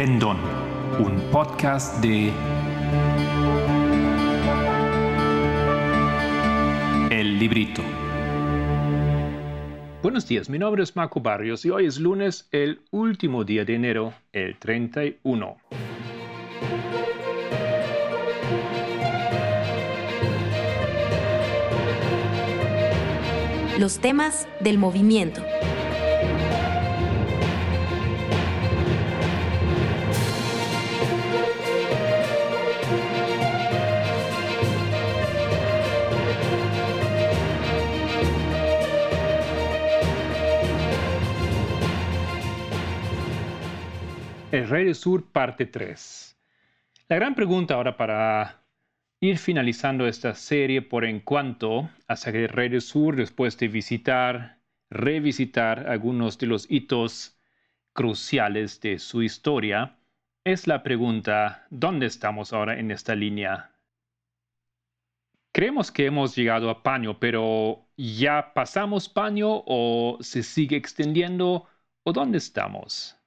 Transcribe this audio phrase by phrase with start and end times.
[0.00, 0.38] Pendón,
[0.98, 2.32] un podcast de
[7.10, 7.82] El Librito.
[10.02, 13.74] Buenos días, mi nombre es Marco Barrios y hoy es lunes, el último día de
[13.74, 15.58] enero, el 31.
[23.78, 25.42] Los temas del movimiento.
[44.52, 46.36] El Rey Sur, parte 3.
[47.08, 48.64] La gran pregunta ahora para
[49.20, 54.58] ir finalizando esta serie por en cuanto a el Rey Sur, después de visitar,
[54.90, 57.38] revisitar algunos de los hitos
[57.92, 60.00] cruciales de su historia,
[60.42, 63.70] es la pregunta, ¿dónde estamos ahora en esta línea?
[65.52, 71.68] Creemos que hemos llegado a Paño, pero ¿ya pasamos Paño o se sigue extendiendo
[72.02, 73.19] o dónde estamos?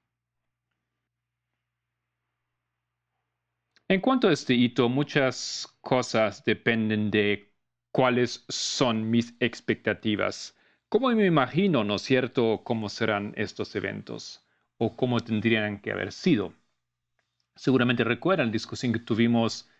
[3.94, 7.54] En cuanto a este hito, muchas cosas dependen de
[7.92, 10.58] cuáles son mis expectativas.
[10.88, 14.44] ¿Cómo me imagino, no es cierto, cómo serán estos eventos?
[14.78, 16.54] ¿O cómo tendrían que haber sido?
[17.54, 19.70] Seguramente recuerdan la discusión que tuvimos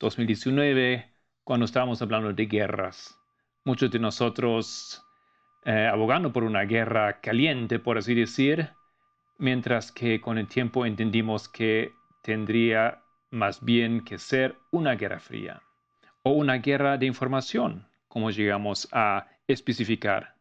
[0.00, 1.08] 2019
[1.44, 3.16] cuando estábamos hablando de guerras.
[3.64, 5.00] Muchos de nosotros
[5.64, 8.70] eh, abogando por una guerra caliente, por así decir,
[9.38, 11.92] mientras que con el tiempo entendimos que
[12.24, 15.62] tendría más bien que ser una guerra fría
[16.22, 20.36] o una guerra de información, como llegamos a especificar.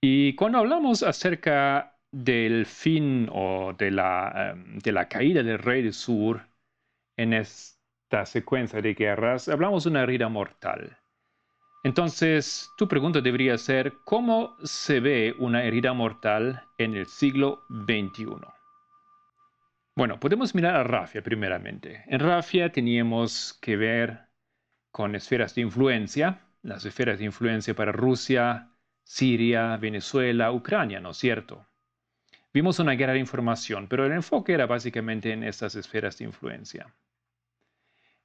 [0.00, 5.82] Y cuando hablamos acerca del fin o de la, em, de la caída del rey
[5.82, 6.46] del sur
[7.16, 10.98] en esta secuencia de guerras, hablamos de una herida mortal.
[11.84, 18.61] Entonces, tu pregunta debería ser, ¿cómo se ve una herida mortal en el siglo XXI?
[19.94, 22.02] Bueno, podemos mirar a Rafia primeramente.
[22.06, 24.20] En Rafia teníamos que ver
[24.90, 28.70] con esferas de influencia, las esferas de influencia para Rusia,
[29.04, 31.66] Siria, Venezuela, Ucrania, ¿no es cierto?
[32.54, 36.86] Vimos una guerra de información, pero el enfoque era básicamente en estas esferas de influencia.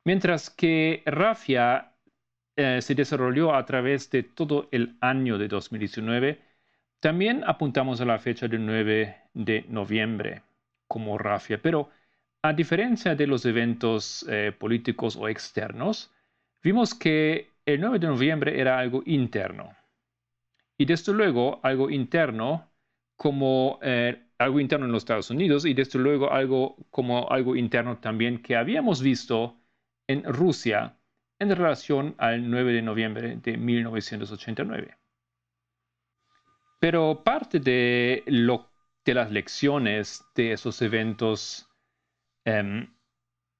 [0.05, 1.91] Mientras que Rafia
[2.55, 6.41] eh, se desarrolló a través de todo el año de 2019,
[7.01, 10.43] también apuntamos a la fecha del 9 de noviembre
[10.87, 11.89] como Rafia, pero
[12.41, 16.11] a diferencia de los eventos eh, políticos o externos,
[16.63, 19.75] vimos que el 9 de noviembre era algo interno.
[20.77, 22.71] Y desde luego algo interno
[23.15, 27.97] como eh, algo interno en los Estados Unidos y desde luego algo como algo interno
[27.97, 29.57] también que habíamos visto
[30.07, 30.95] en Rusia
[31.39, 34.97] en relación al 9 de noviembre de 1989.
[36.79, 38.69] Pero parte de lo
[39.07, 41.69] de las lecciones de esos eventos
[42.45, 42.87] em,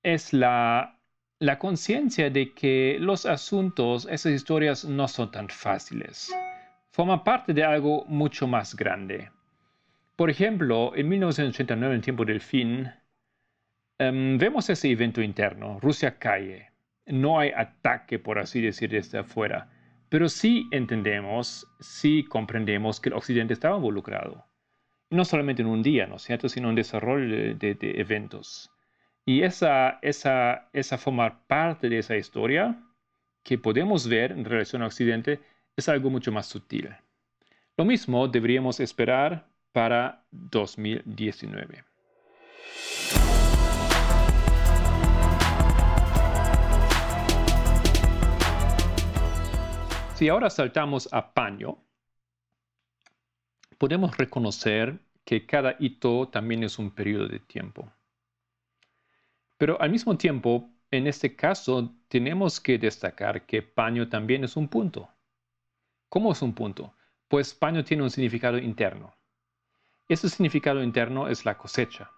[0.04, 1.00] es la,
[1.40, 6.36] la conciencia de que los asuntos, esas historias no son tan fáciles.
[6.92, 9.32] Forman parte de algo mucho más grande.
[10.18, 12.92] Por ejemplo, en 1989, en tiempo del fin,
[14.00, 15.80] em, vemos ese evento interno.
[15.80, 16.72] Rusia cae.
[17.06, 19.70] No hay ataque, por así decir, desde afuera.
[20.10, 24.47] Pero sí entendemos, sí comprendemos que el Occidente estaba involucrado
[25.10, 28.72] no solamente en un día, ¿no es cierto?, sino en desarrollo de, eventos.
[29.26, 32.82] Y esa, esa, esa formar parte de esa historia
[33.44, 35.40] que podemos ver en relación a Occidente
[35.76, 36.90] es algo mucho más sutil.
[37.78, 41.84] Lo mismo deberíamos esperar para 2019.
[50.16, 51.78] Si ahora saltamos a paño,
[53.78, 57.92] podemos reconocer que cada hito también es un periodo de tiempo.
[59.58, 64.68] Pero al mismo tiempo, en este caso, tenemos que destacar que paño también es un
[64.68, 65.10] punto.
[66.10, 66.94] ¿Cómo es un punto?
[67.28, 69.14] Pues paño tiene un significado interno.
[70.08, 72.10] Ese significado interno es la cosecha.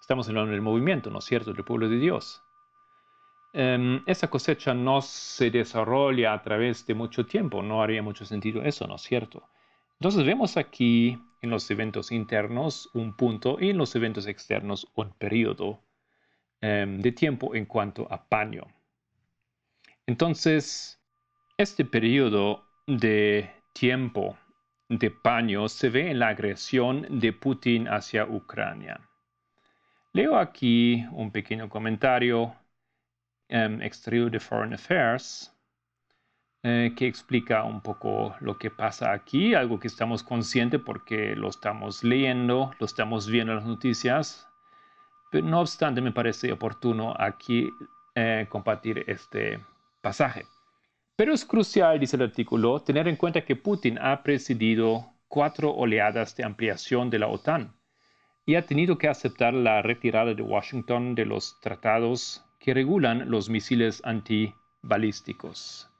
[0.00, 2.42] Estamos hablando del movimiento, ¿no es cierto?, del pueblo de Dios.
[3.52, 8.62] Em, esa cosecha no se desarrolla a través de mucho tiempo, no haría mucho sentido
[8.62, 9.48] eso, ¿no es cierto?
[10.00, 15.12] Entonces vemos aquí en los eventos internos un punto y en los eventos externos un
[15.12, 15.80] periodo
[16.60, 18.66] em, de tiempo en cuanto a paño.
[20.06, 21.00] Entonces,
[21.56, 24.36] este periodo de tiempo
[24.88, 29.00] de paño se ve en la agresión de Putin hacia Ucrania.
[30.12, 32.54] Leo aquí un pequeño comentario
[33.50, 35.53] um, extraído de Foreign Affairs
[36.66, 41.50] eh, que explica un poco lo que pasa aquí, algo que estamos conscientes porque lo
[41.50, 44.48] estamos leyendo, lo estamos viendo en las noticias,
[45.30, 47.68] pero no obstante me parece oportuno aquí
[48.14, 49.60] eh, compartir este
[50.00, 50.46] pasaje.
[51.16, 56.34] Pero es crucial, dice el artículo, tener en cuenta que Putin ha presidido cuatro oleadas
[56.34, 57.76] de ampliación de la OTAN
[58.46, 63.50] y ha tenido que aceptar la retirada de Washington de los tratados que regulan los
[63.50, 65.90] misiles antibalísticos,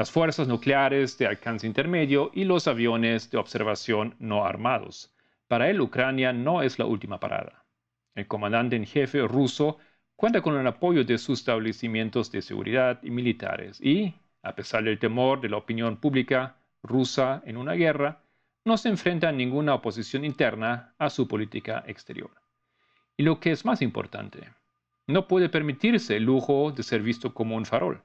[0.00, 5.14] las fuerzas nucleares de alcance intermedio y los aviones de observación no armados.
[5.46, 7.66] Para él, Ucrania no es la última parada.
[8.14, 9.76] El comandante en jefe ruso
[10.16, 14.98] cuenta con el apoyo de sus establecimientos de seguridad y militares y, a pesar del
[14.98, 18.22] temor de la opinión pública rusa en una guerra,
[18.64, 22.30] no se enfrenta a ninguna oposición interna a su política exterior.
[23.18, 24.48] Y lo que es más importante,
[25.06, 28.02] no puede permitirse el lujo de ser visto como un farol.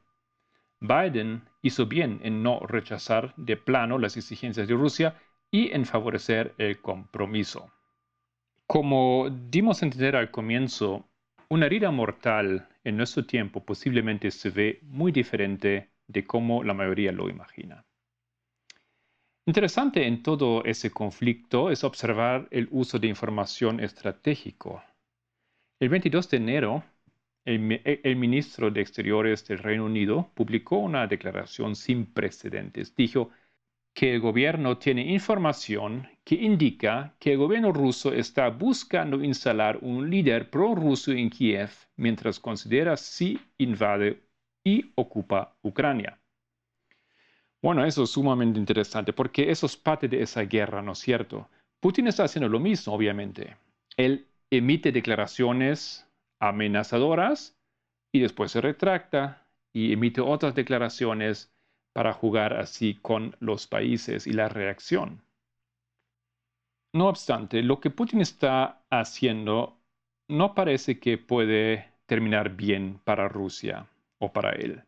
[0.80, 5.20] Biden hizo bien en no rechazar de plano las exigencias de Rusia
[5.52, 7.72] y en favorecer el compromiso.
[8.68, 11.10] Como dimos a entender al comienzo,
[11.50, 17.12] una herida mortal en nuestro tiempo posiblemente se ve muy diferente de cómo la mayoría
[17.12, 17.86] lo imagina.
[19.48, 24.84] Interesante en todo ese conflicto es observar el uso de información estratégico.
[25.80, 26.84] El 22 de enero,
[27.46, 32.96] el, ministro de Exteriores del Reino Unido publicó una declaración sin precedentes.
[32.96, 33.30] Dijo
[33.94, 40.10] que el gobierno tiene información que indica que el gobierno ruso está buscando instalar un
[40.10, 44.24] líder pro-ruso en Kiev mientras considera si invade
[44.64, 46.20] y ocupa Ucrania.
[47.62, 51.50] Bueno, eso es sumamente interesante porque eso es parte de esa guerra, ¿no es cierto?
[51.80, 53.56] Putin está haciendo lo mismo, obviamente.
[53.96, 56.05] Él emite declaraciones
[56.40, 57.58] amenazadoras
[58.12, 61.54] y después se retracta y emite otras declaraciones
[61.94, 65.22] para jugar así con los países y la reacción.
[66.94, 69.82] No obstante, lo que Putin está haciendo
[70.30, 73.88] no parece que puede terminar bien para Rusia
[74.20, 74.84] o para él.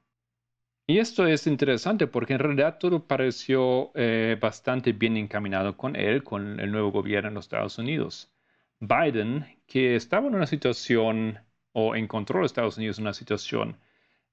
[0.89, 6.23] Y esto es interesante porque en realidad todo pareció eh, bastante bien encaminado con él,
[6.23, 8.31] con el nuevo gobierno en los Estados Unidos.
[8.79, 11.39] Biden, que estaba en una situación
[11.73, 13.77] o encontró a Estados Unidos en una situación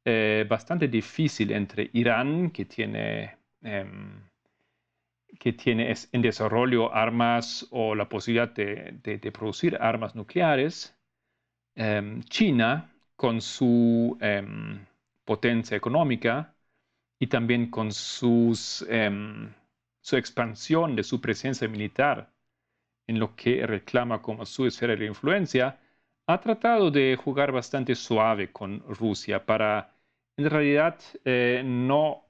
[0.05, 4.23] eh, bastante difícil entre Irán, que tiene, em,
[5.39, 10.97] que tiene en desarrollo armas o la posibilidad de, producir armas nucleares,
[11.75, 14.85] em, China, con su em,
[15.25, 16.55] potencia económica
[17.19, 18.87] y también con sus,
[20.01, 22.34] su expansión de su presencia militar
[23.07, 25.79] en lo que reclama como su esfera de influencia,
[26.27, 29.95] ha tratado de jugar bastante suave con Rusia para
[30.37, 32.25] en realidad eh, no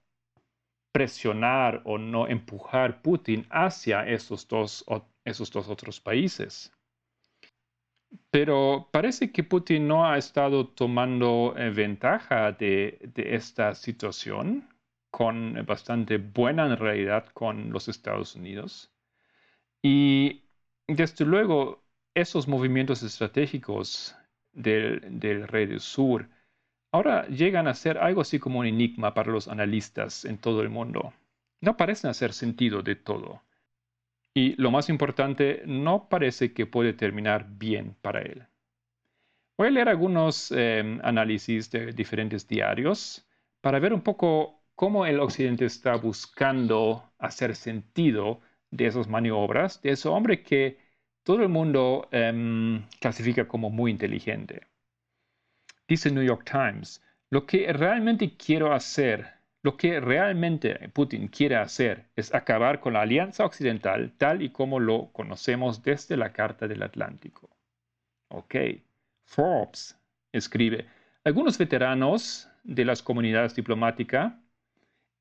[0.93, 4.85] presionar o no empujar Putin hacia esos dos,
[5.25, 6.73] esos dos otros países.
[8.31, 14.69] Pero parece que Putin no ha estado tomando eh, ventaja de, esta situación
[15.11, 18.93] con bastante buena en realidad con los Estados Unidos.
[19.83, 20.44] Y
[20.89, 21.83] desde luego,
[22.15, 24.17] esos movimientos estratégicos
[24.53, 26.29] del, del rey del sur
[26.93, 30.71] ahora llegan a ser algo así como un enigma para los analistas en todo el
[30.71, 31.13] mundo.
[31.61, 33.43] No parecen hacer sentido de todo.
[34.33, 38.47] Y lo más importante, no parece que puede terminar bien para él.
[39.57, 43.25] Voy a leer algunos em, análisis de diferentes diarios
[43.61, 48.41] para ver un poco cómo el Occidente está buscando hacer sentido
[48.77, 50.79] de esas maniobras, de ese hombre que
[51.23, 54.67] todo el mundo em, clasifica como muy inteligente.
[55.89, 62.11] Dice New York Times, lo que realmente quiero hacer lo que realmente Putin quiere hacer
[62.17, 66.83] es acabar con la Alianza Occidental tal y como lo conocemos desde la Carta del
[66.83, 67.49] Atlántico.
[68.29, 68.57] Ok.
[69.25, 69.99] Forbes
[70.33, 70.87] escribe,
[71.25, 74.35] algunos veteranos de las comunidades diplomáticas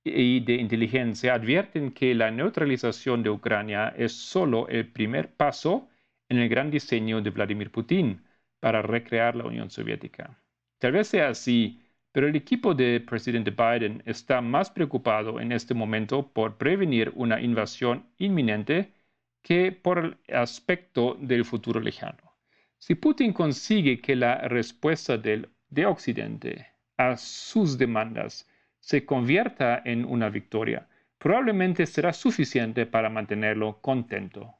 [0.03, 5.89] y de inteligencia advierten que la neutralización de Ucrania es solo el primer paso
[6.29, 8.21] en el gran diseño de Vladimir Putin
[8.59, 10.37] para recrear la Unión Soviética.
[10.79, 11.81] Tal vez sea así,
[12.11, 17.39] pero el equipo del presidente Biden está más preocupado en este momento por prevenir una
[17.41, 18.93] invasión inminente
[19.41, 22.33] que por el aspecto del futuro lejano.
[22.77, 26.67] Si Putin consigue que la respuesta del, de Occidente
[26.97, 28.47] a sus demandas
[28.83, 34.55] se convierta en una victoria, probablemente será suficiente para mantenerlo contento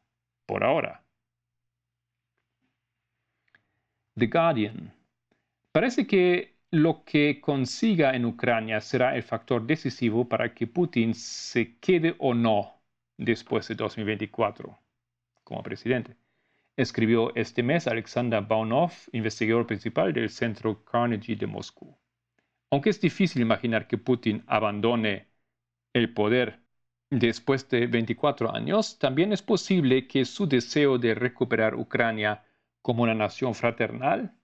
[0.45, 1.03] por ahora.
[4.17, 4.93] The Guardian.
[5.73, 11.75] Parece que lo que consiga en Ucrania será el factor decisivo para que Putin se
[11.79, 12.81] quede o no
[13.17, 14.79] después de 2024
[15.43, 16.15] como presidente.
[16.77, 21.93] Escribió este mes Alexander Baunov, investigador principal del Centro Carnegie de Moscú.
[22.73, 25.27] Aunque es difícil imaginar que Putin abandone
[25.93, 26.59] el poder
[27.11, 32.43] después de 24 años, también es posible que su deseo de recuperar Ucrania
[32.81, 34.35] como una nación fraternal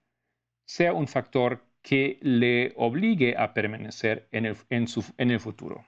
[0.64, 5.84] sea un factor que le obligue a permanecer en el, en el futuro.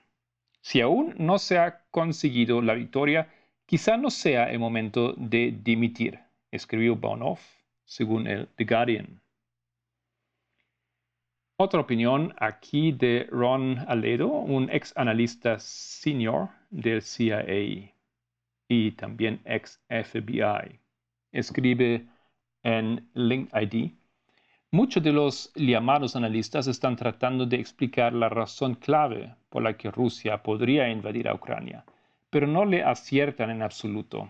[0.59, 3.29] Si aún no se ha conseguido la victoria,
[3.65, 6.19] quizá no sea el momento de dimitir,
[6.51, 7.39] escribió Baunov,
[7.85, 9.22] según el The Guardian.
[11.55, 17.93] Otra opinión aquí de Ron Aledo, un ex analista senior del CIA
[18.67, 20.79] y también ex FBI.
[21.31, 22.07] Escribe
[22.63, 23.95] en LinkedIn.
[24.71, 29.91] Muchos de los llamados analistas están tratando de explicar la razón clave por la que
[29.91, 31.85] Rusia podría invadir a Ucrania,
[32.31, 34.27] pero no le aciertan en absoluto.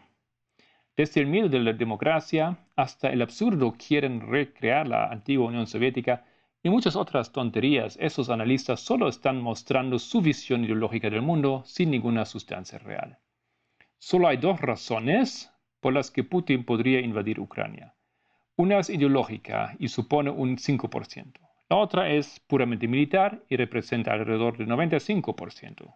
[0.98, 6.26] Desde el miedo de la democracia hasta el absurdo quieren recrear la antigua Unión Soviética
[6.64, 11.92] y muchas otras tonterías, esos analistas solo están mostrando su visión ideológica del mundo sin
[11.92, 13.20] ninguna sustancia real.
[13.98, 15.52] Solo hay dos razones
[15.82, 17.94] por las que Putin podría invadir Ucrania.
[18.56, 21.34] Una es ideológica y supone un 5%.
[21.70, 25.96] La otra es puramente militar y representa alrededor del 95%.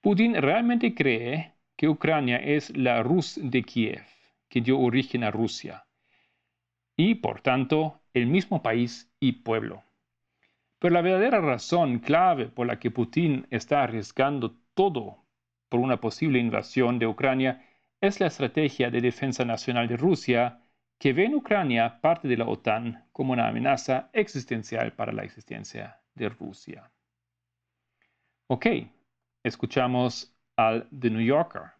[0.00, 4.04] Putin realmente cree que Ucrania es la Rus de Kiev,
[4.48, 5.84] que dio origen a Rusia,
[6.96, 9.82] y por tanto el mismo país y pueblo.
[10.78, 15.24] Pero la verdadera razón clave por la que Putin está arriesgando todo
[15.68, 17.66] por una posible invasión de Ucrania
[18.00, 20.60] es la estrategia de defensa nacional de Rusia,
[20.98, 26.00] que ve en Ucrania parte de la OTAN como una amenaza existencial para la existencia
[26.14, 26.90] de Rusia.
[28.46, 28.66] Ok,
[29.42, 31.72] escuchamos al The New Yorker.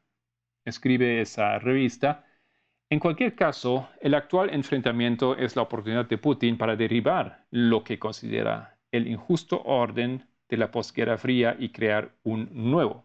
[0.64, 2.24] Escribe esa revista
[2.94, 7.98] en cualquier caso, el actual enfrentamiento es la oportunidad de Putin para derribar lo que
[7.98, 13.04] considera el injusto orden de la posguerra fría y crear un nuevo.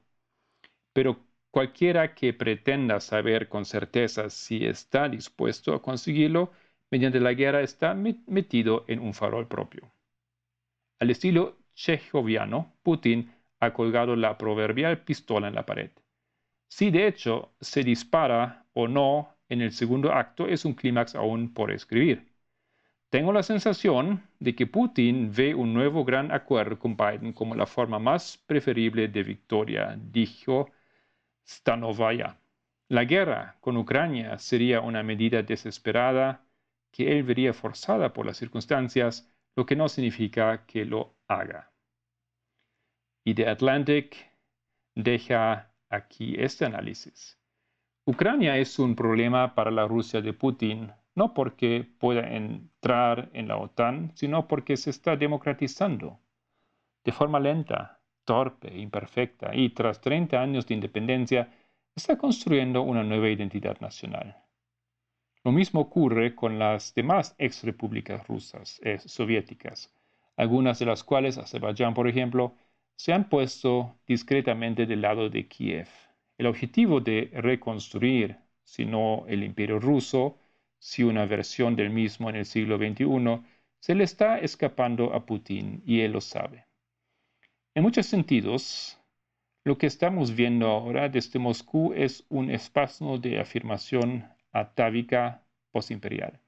[0.93, 1.17] Pero
[1.49, 6.51] cualquiera que pretenda saber con certeza si está dispuesto a conseguirlo
[6.91, 9.91] mediante la guerra está metido en un farol propio.
[10.99, 15.89] Al estilo chejoviano, Putin ha colgado la proverbial pistola en la pared.
[16.67, 21.53] Si de hecho se dispara o no en el segundo acto es un clímax aún
[21.53, 22.29] por escribir.
[23.09, 27.65] Tengo la sensación de que Putin ve un nuevo gran acuerdo con Biden como la
[27.65, 30.69] forma más preferible de victoria, dijo
[31.47, 32.37] Stanovaya.
[32.87, 36.45] La guerra con Ucrania sería una medida desesperada
[36.91, 41.71] que él vería forzada por las circunstancias, lo que no significa que lo haga.
[43.23, 44.15] Y The Atlantic
[44.95, 47.38] deja aquí este análisis.
[48.09, 53.57] Ucrania es un problema para la Rusia de Putin, no porque pueda entrar en la
[53.57, 56.19] OTAN, sino porque se está democratizando
[57.03, 61.53] de forma lenta, torpe, imperfecta y tras 30 años de independencia
[61.95, 64.35] está construyendo una nueva identidad nacional.
[65.43, 69.93] Lo mismo ocurre con las demás exrepúblicas rusas, eh, soviéticas,
[70.35, 72.55] algunas de las cuales, Azerbaiyán por ejemplo,
[72.95, 75.89] se han puesto discretamente del lado de Kiev
[76.39, 80.39] el objetivo de reconstruir, si no el imperio ruso,
[80.79, 83.45] si una versión del mismo en el siglo XXI,
[83.79, 86.65] se le está escapando a Putin y él lo sabe.
[87.75, 88.97] En muchos sentidos,
[89.65, 96.39] lo que estamos viendo ahora desde Moscú es un espasmo de afirmación atávica postimperial,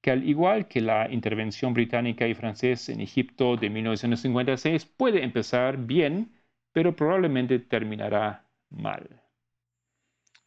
[0.00, 5.76] que al igual que la intervención británica y francesa en Egipto de 1956 puede empezar
[5.76, 6.32] bien,
[6.72, 9.25] pero probablemente terminará mal.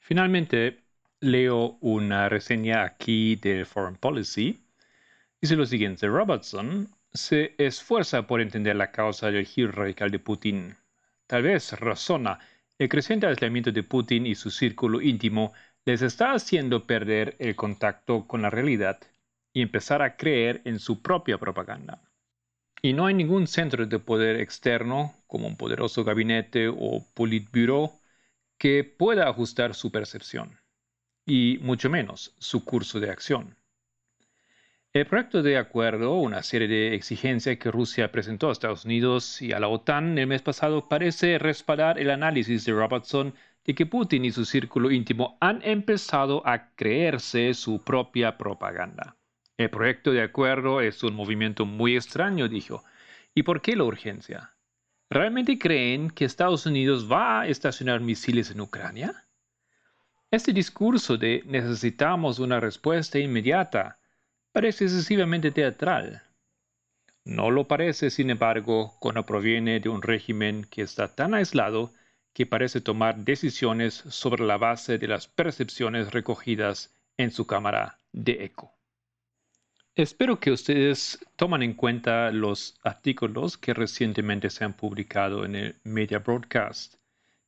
[0.09, 0.79] Finalmente,
[1.19, 4.59] leo una reseña aquí de Foreign Policy.
[5.39, 10.75] Dice lo siguiente, Robertson se esfuerza por entender la causa del giro radical de Putin.
[11.27, 12.39] Tal vez razona,
[12.79, 15.53] el creciente aislamiento de Putin y su círculo íntimo
[15.85, 18.97] les está haciendo perder el contacto con la realidad
[19.53, 22.01] y empezar a creer en su propia propaganda.
[22.81, 27.98] Y no hay ningún centro de poder externo, como un poderoso gabinete o politburo,
[28.59, 30.59] que pueda ajustar su percepción
[31.25, 33.55] y mucho menos su curso de acción.
[34.91, 39.53] El proyecto de acuerdo, una serie de exigencias que Rusia presentó a Estados Unidos y
[39.53, 44.25] a la OTAN el mes pasado, parece respaldar el análisis de Robertson de que Putin
[44.25, 49.15] y su círculo íntimo han empezado a creerse su propia propaganda.
[49.57, 52.83] El proyecto de acuerdo es un movimiento muy extraño, dijo.
[53.33, 54.53] ¿Y por qué la urgencia?
[55.11, 59.25] ¿Realmente creen que Estados Unidos va a estacionar misiles en Ucrania?
[60.29, 63.97] Este discurso de necesitamos una respuesta inmediata
[64.51, 66.21] parece excesivamente teatral.
[67.25, 71.91] No lo parece, sin embargo, cuando proviene de un régimen que está tan aislado
[72.31, 78.45] que parece tomar decisiones sobre la base de las percepciones recogidas en su cámara de
[78.45, 78.78] eco.
[79.99, 85.75] Espero que ustedes tomen en cuenta los artículos que recientemente se han publicado en el
[85.83, 86.93] Media Broadcast,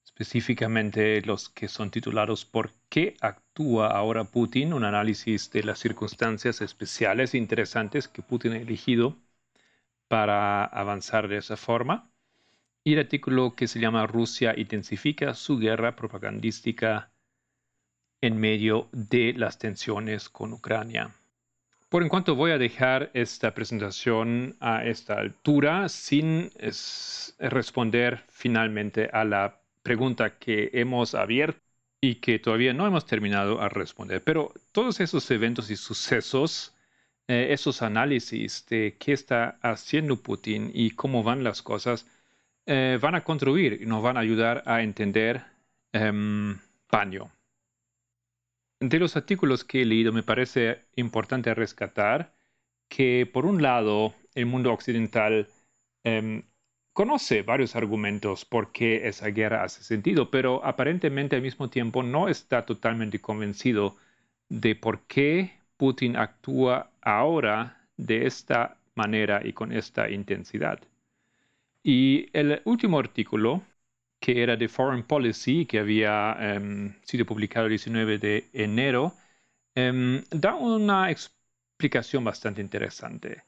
[0.03, 4.74] específicamente los que son titulados ¿Por qué actúa ahora Putin?
[4.74, 9.15] Un análisis de las circunstancias especiales e interesantes que Putin ha elegido
[10.10, 12.12] para avanzar de esa forma.
[12.84, 17.13] Y el artículo que se llama Rusia intensifica su guerra propagandística
[18.20, 21.15] en medio de las tensiones con Ucrania.
[21.91, 26.50] Por en cuanto voy a dejar esta presentación a esta altura sin
[27.38, 31.60] responder finalmente a la pregunta que hemos abierto
[32.00, 34.24] y que todavía no hemos terminado a responder.
[34.24, 36.74] Pero todos esos eventos y sucesos,
[37.27, 42.07] eh, esos análisis de qué está haciendo Putin y cómo van las cosas,
[42.67, 45.43] eh, van a contribuir y nos van a ayudar a entender
[45.93, 46.57] um,
[46.88, 47.29] Paño
[48.81, 52.33] de los artículos que he leído me parece importante rescatar
[52.89, 55.47] que, por un lado, el mundo occidental
[56.03, 56.43] em,
[56.91, 62.27] conoce varios argumentos por qué esa guerra hace sentido, pero aparentemente al mismo tiempo no
[62.27, 63.97] está totalmente convencido
[64.50, 70.79] de por qué Putin actúa ahora de esta manera y con esta intensidad.
[71.83, 73.61] Y el último artículo
[74.22, 79.13] que era de Foreign Policy, que había em, sido publicado el 19 de enero,
[79.75, 83.44] em, da una explicación bastante interesante.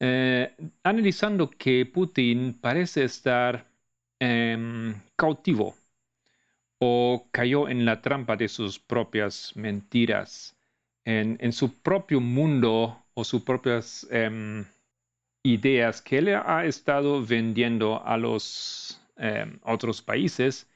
[0.00, 3.66] Eh, analizando que Putin parece estar
[4.20, 5.74] em, cautivo
[6.80, 10.56] o cayó en la trampa de sus propias mentiras,
[11.04, 14.06] en, su propio mundo o sus propias
[15.42, 20.70] ideas que él ha estado vendiendo a los Em, otros países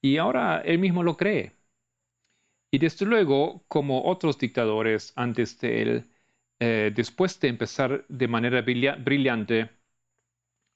[0.00, 1.52] y ahora él mismo lo cree.
[2.70, 6.04] Y desde luego, como otros dictadores antes de él,
[6.60, 9.70] eh, después de empezar de manera brillante,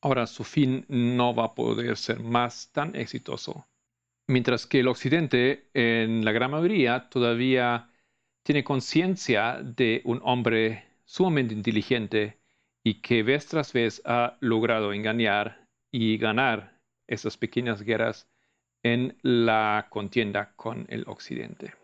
[0.00, 3.66] ahora su fin no va a poder ser más tan exitoso.
[4.28, 7.90] Mientras que el Occidente, en la gran mayoría, todavía
[8.42, 12.40] tiene conciencia de un hombre sumamente inteligente
[12.84, 18.28] y que vez tras vez ha logrado engañar y ganar esas pequeñas guerras
[18.82, 21.74] en la contienda con el occidente.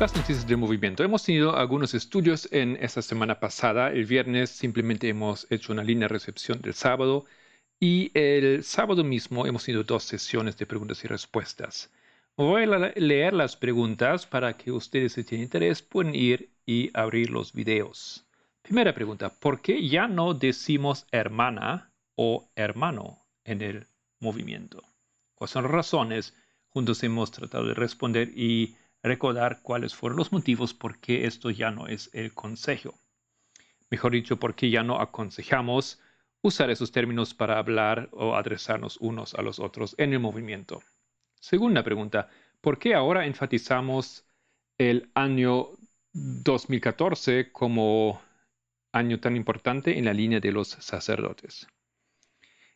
[0.00, 1.04] Las noticias del movimiento.
[1.04, 3.90] Hemos tenido algunos estudios en esta semana pasada.
[3.90, 7.26] El viernes simplemente hemos hecho una línea de recepción del sábado
[7.78, 11.90] y el sábado mismo hemos tenido dos sesiones de preguntas y respuestas.
[12.36, 17.30] Voy a leer las preguntas para que ustedes si tienen interés puedan ir y abrir
[17.30, 18.26] los videos.
[18.62, 23.86] Primera pregunta, ¿por qué ya no decimos hermana o hermano en el
[24.20, 24.82] movimiento?
[25.34, 26.34] ¿Cuáles son las razones?
[26.68, 31.70] Juntos hemos tratado de responder y recordar cuáles fueron los motivos por qué esto ya
[31.70, 32.98] no es el consejo.
[33.90, 36.00] Mejor dicho, por qué ya no aconsejamos
[36.42, 40.80] usar esos términos para hablar o adresarnos unos a los otros en el movimiento.
[41.40, 42.28] Segunda pregunta,
[42.60, 44.24] ¿por qué ahora enfatizamos
[44.78, 45.70] el año
[46.12, 48.20] 2014 como
[48.92, 51.68] año tan importante en la línea de los sacerdotes.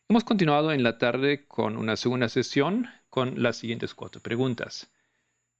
[0.07, 4.91] Hemos continuado en la tarde con una segunda sesión con las siguientes cuatro preguntas.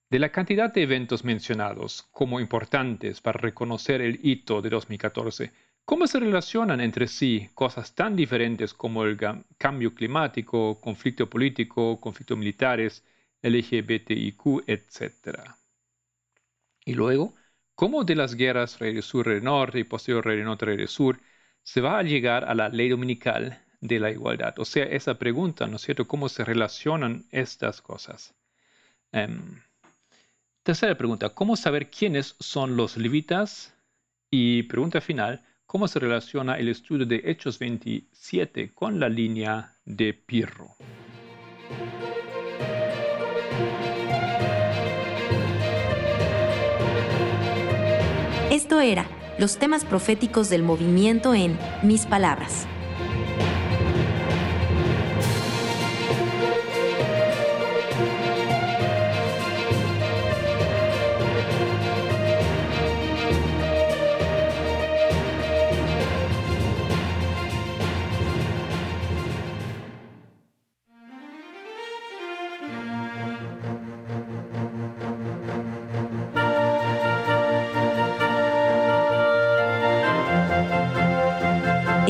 [0.10, 5.52] De la cantidad de eventos mencionados como importantes para reconocer el hito de 2014,
[5.86, 9.18] ¿cómo se relacionan entre sí cosas tan diferentes como el
[9.58, 13.04] cambio climático, conflicto político, conflictos militares,
[13.42, 15.58] LGBTIQ, etcétera?
[16.86, 17.34] Y luego,
[17.76, 20.66] ¿Cómo de las guerras Rey del Sur, Rey del Norte y posterior Rey del Norte,
[20.66, 21.20] Rey del Sur,
[21.62, 24.58] se va a llegar a la ley dominical de la igualdad?
[24.60, 26.08] O sea, esa pregunta, ¿no es cierto?
[26.08, 28.34] ¿Cómo se relacionan estas cosas?
[29.12, 29.62] Em,
[30.64, 33.74] tercera pregunta, ¿cómo saber quiénes son los levitas?
[34.32, 40.14] Y pregunta final, cómo se relaciona el estudio de Hechos 27 con la línea de
[40.14, 40.76] Pirro.
[48.52, 49.06] Esto era
[49.38, 52.68] los temas proféticos del movimiento en Mis Palabras.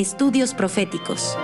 [0.05, 1.35] Estudios Proféticos.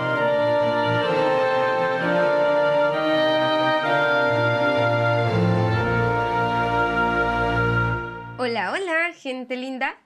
[8.38, 9.96] Hola, hola, gente linda.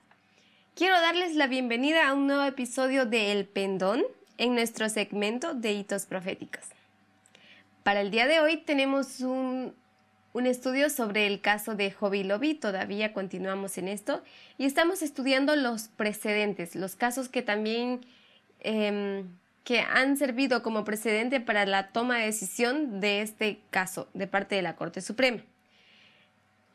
[0.73, 4.01] Quiero darles la bienvenida a un nuevo episodio de El Pendón
[4.39, 6.63] en nuestro segmento de hitos proféticos.
[7.83, 9.75] Para el día de hoy tenemos un,
[10.33, 14.23] un estudio sobre el caso de Hobby Lobby, todavía continuamos en esto,
[14.57, 18.01] y estamos estudiando los precedentes, los casos que también
[18.59, 19.27] Em,
[19.67, 24.55] que han servido como precedente para la toma de decisión de este caso de parte
[24.55, 25.41] de la Corte Suprema.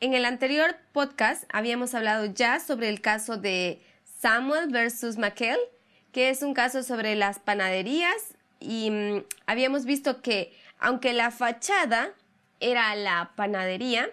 [0.01, 3.81] En el anterior podcast habíamos hablado ya sobre el caso de
[4.21, 5.59] Samuel versus McKell,
[6.13, 12.11] que es un caso sobre las panaderías y mm, habíamos visto que aunque la fachada
[12.61, 14.11] era la panadería,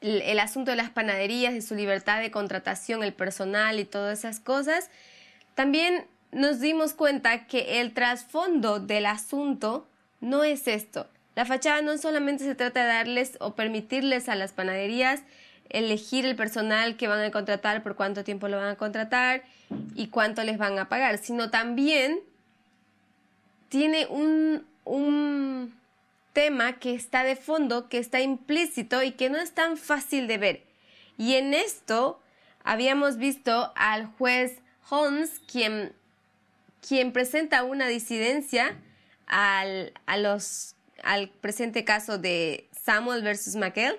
[0.00, 4.40] el asunto de las panaderías, de su libertad de contratación, el personal y todas esas
[4.40, 4.90] cosas,
[5.54, 9.86] también nos dimos cuenta que el trasfondo del asunto
[10.20, 11.06] no es esto.
[11.34, 15.22] La fachada no solamente se trata de darles o permitirles a las panaderías
[15.70, 19.42] elegir el personal que van a contratar, por cuánto tiempo lo van a contratar
[19.94, 22.20] y cuánto les van a pagar, sino también
[23.68, 25.74] tiene un, un
[26.34, 30.38] tema que está de fondo, que está implícito y que no es tan fácil de
[30.38, 30.62] ver.
[31.16, 32.20] Y en esto
[32.64, 34.58] habíamos visto al juez
[34.90, 35.94] Holmes, quien
[36.86, 38.76] quien presenta una disidencia
[39.26, 43.98] al, al presente caso de Samuel versus McKell.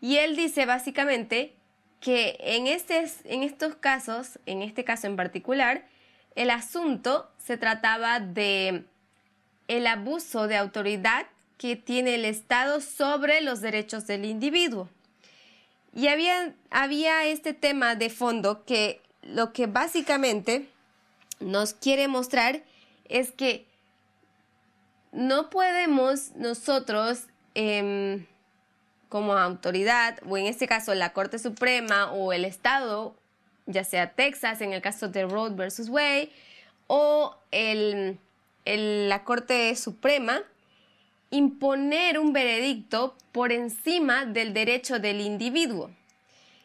[0.00, 1.54] Y él dice básicamente
[2.00, 5.86] que en, este, en estos casos, en este caso en particular,
[6.34, 8.84] el asunto se trataba de
[9.68, 14.88] el abuso de autoridad que tiene el Estado sobre los derechos del individuo.
[15.94, 20.68] Y había, había este tema de fondo que lo que básicamente
[21.40, 22.62] nos quiere mostrar
[23.08, 23.66] es que
[25.12, 28.26] no podemos nosotros em,
[29.08, 33.14] como autoridad, o en este caso la Corte Suprema o el Estado,
[33.66, 36.32] ya sea Texas en el caso de Road versus Way,
[36.86, 37.36] o
[38.64, 40.42] la Corte Suprema,
[41.30, 45.90] imponer un veredicto por encima del derecho del individuo.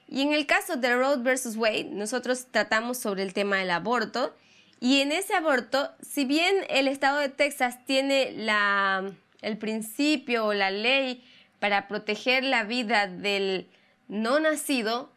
[0.08, 4.36] Y en el caso de Road versus Wade, nosotros tratamos sobre el tema del aborto
[4.82, 9.12] y en ese aborto, si bien el estado de Texas tiene la,
[9.44, 11.24] el principio o la ley
[11.60, 13.70] para proteger la vida del
[14.08, 15.12] no nacido,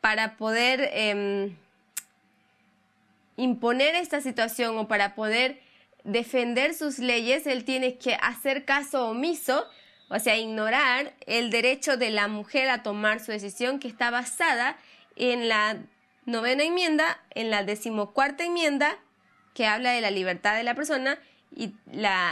[0.00, 1.56] para poder em,
[3.36, 5.60] imponer esta situación o para poder
[6.02, 9.64] defender sus leyes, él tiene que hacer caso omiso,
[10.08, 14.76] o sea, ignorar el derecho de la mujer a tomar su decisión que está basada
[15.14, 15.78] en la
[16.24, 18.98] novena enmienda, en la decimocuarta enmienda,
[19.54, 21.18] que habla de la libertad de la persona
[21.54, 21.74] y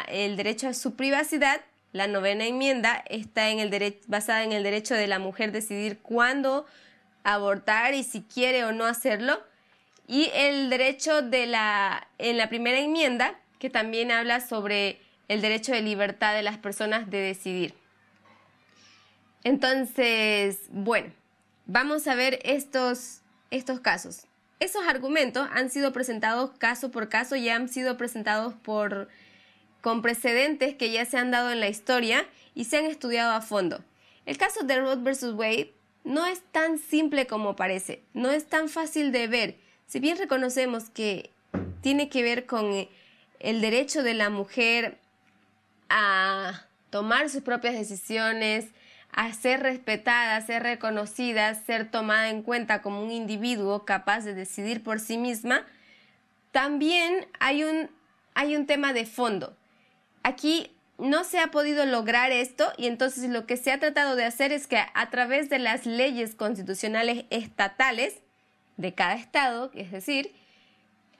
[0.08, 1.60] el derecho a su privacidad,
[1.92, 6.66] la novena enmienda está en el basada en el derecho de la mujer decidir cuándo
[7.24, 9.40] abortar y si quiere o no hacerlo.
[10.06, 15.72] Y el derecho de la, en la primera enmienda, que también habla sobre el derecho
[15.72, 17.74] de libertad de las personas de decidir.
[19.44, 21.12] Entonces, bueno,
[21.66, 23.19] vamos a ver estos
[23.50, 24.26] estos casos.
[24.58, 29.08] Esos argumentos han sido presentados caso por caso y han sido presentados por
[29.80, 33.40] con precedentes que ya se han dado en la historia y se han estudiado a
[33.40, 33.82] fondo.
[34.26, 35.72] El caso de Roe versus Wade
[36.04, 39.56] no es tan simple como parece, no es tan fácil de ver.
[39.86, 41.30] Si bien reconocemos que
[41.80, 42.88] tiene que ver con
[43.38, 44.98] el derecho de la mujer
[45.88, 48.66] a tomar sus propias decisiones,
[49.12, 54.24] a ser respetada, a ser reconocida, a ser tomada en cuenta como un individuo capaz
[54.24, 55.66] de decidir por sí misma,
[56.52, 57.90] también hay un,
[58.34, 59.56] hay un tema de fondo.
[60.22, 64.24] Aquí no se ha podido lograr esto y entonces lo que se ha tratado de
[64.24, 68.16] hacer es que a través de las leyes constitucionales estatales
[68.76, 70.32] de cada estado, es decir,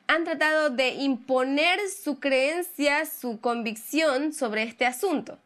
[0.07, 5.39] han tratado de imponer su creencia, su convicción sobre este asunto.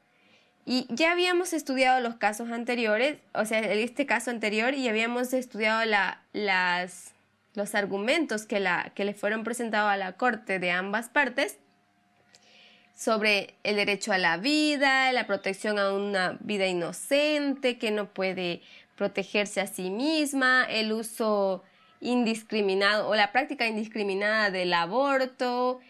[0.66, 5.84] Y ya habíamos estudiado los casos anteriores, o sea, este caso anterior, y habíamos estudiado
[6.32, 7.12] las,
[7.54, 11.58] los argumentos que, la, que le fueron presentados a la corte de ambas partes
[12.96, 18.62] sobre el derecho a la vida, la protección a una vida inocente que no puede
[18.96, 21.62] protegerse a sí misma, el uso
[22.00, 25.80] indiscriminado o la práctica indiscriminada del aborto,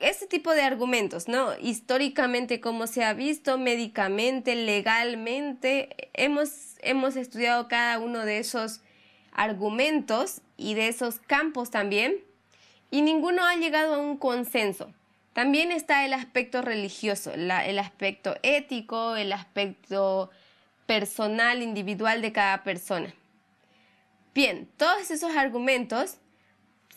[0.00, 1.56] ese tipo de argumentos, ¿no?
[1.60, 8.80] Históricamente, como se ha visto, médicamente, legalmente, hemos, hemos estudiado cada uno de esos
[9.32, 12.16] argumentos y de esos campos también,
[12.90, 14.92] y ninguno ha llegado a un consenso.
[15.32, 20.30] También está el aspecto religioso, el aspecto ético, el aspecto
[20.86, 23.14] personal, individual de cada persona.
[24.34, 26.16] Bien, todos esos argumentos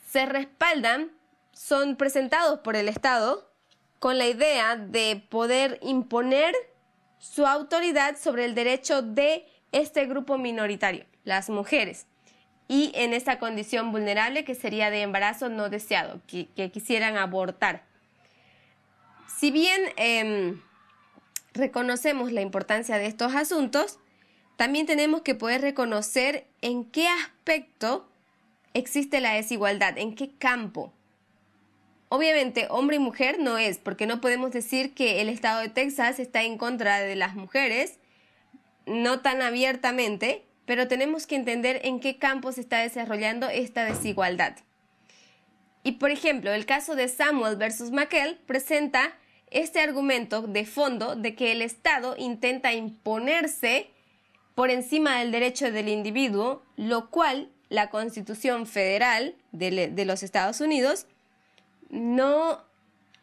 [0.10, 1.12] se respaldan,
[1.54, 3.50] son presentados por el Estado
[4.00, 6.54] con la idea de poder imponer
[7.20, 12.06] su autoridad sobre el derecho de este grupo minoritario, las mujeres,
[12.68, 17.86] y en esta condición vulnerable que sería de embarazo no deseado, que, quisieran abortar.
[19.28, 20.62] Si bien em,
[21.54, 24.00] reconocemos la importancia de estos asuntos,
[24.58, 28.10] también tenemos que poder reconocer en qué aspecto
[28.74, 30.94] existe la desigualdad, en qué campo.
[32.15, 36.19] Obviamente, hombre y mujer no es, porque no podemos decir que el estado de Texas
[36.19, 37.97] está en contra de las mujeres,
[38.86, 44.58] no tan abiertamente, pero tenemos que entender en qué campo se está desarrollando esta desigualdad.
[45.82, 49.17] Y por ejemplo, el caso de Samuel versus McKell presenta
[49.49, 53.89] este argumento de fondo de que el Estado intenta imponerse
[54.54, 61.08] por encima del derecho del individuo, lo cual la Constitución Federal de, los Estados Unidos
[61.89, 62.63] no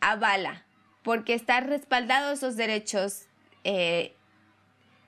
[0.00, 0.64] avala,
[1.02, 3.26] porque están respaldados esos derechos
[3.64, 4.14] eh,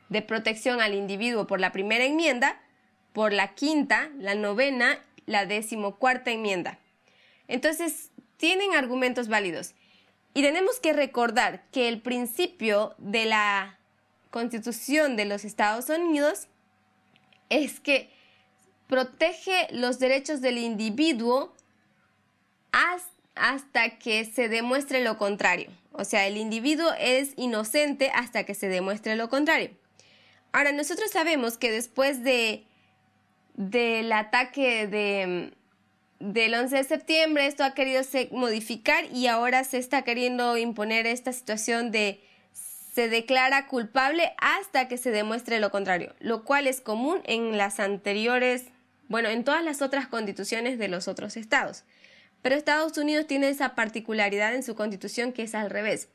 [0.08, 2.60] de protección al individuo por la primera enmienda,
[3.12, 6.78] por la quinta, la novena, la decimocuarta enmienda.
[7.48, 9.74] Entonces, tienen argumentos válidos.
[10.34, 13.78] Y tenemos que recordar que el principio de la
[14.30, 16.48] Constitución de los Estados Unidos
[17.50, 18.10] es que
[18.86, 21.54] protege los derechos del individuo
[22.72, 23.11] hasta
[23.98, 25.70] que se demuestre lo contrario.
[25.92, 29.70] O sea, el individuo es inocente hasta que se demuestre lo contrario.
[30.52, 32.64] Ahora, nosotros sabemos que después de,
[33.54, 35.52] del ataque de,
[36.20, 41.32] del 11 de septiembre, esto ha querido modificar y ahora se está queriendo imponer esta
[41.32, 42.20] situación de
[42.94, 47.80] se declara culpable hasta que se demuestre lo contrario, lo cual es común en las
[47.80, 48.66] anteriores,
[49.08, 51.84] bueno, en todas las otras constituciones de los otros estados.
[52.42, 56.08] Pero Estados Unidos tiene esa particularidad en su constitución que es al revés.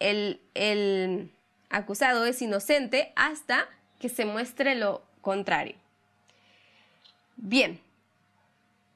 [0.00, 1.30] El, el
[1.70, 3.68] acusado es inocente hasta
[4.00, 5.76] que se muestre lo contrario.
[7.36, 7.80] Bien,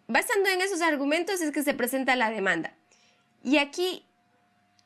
[0.08, 2.74] basando en esos argumentos es que se presenta la demanda.
[3.42, 4.04] Y aquí,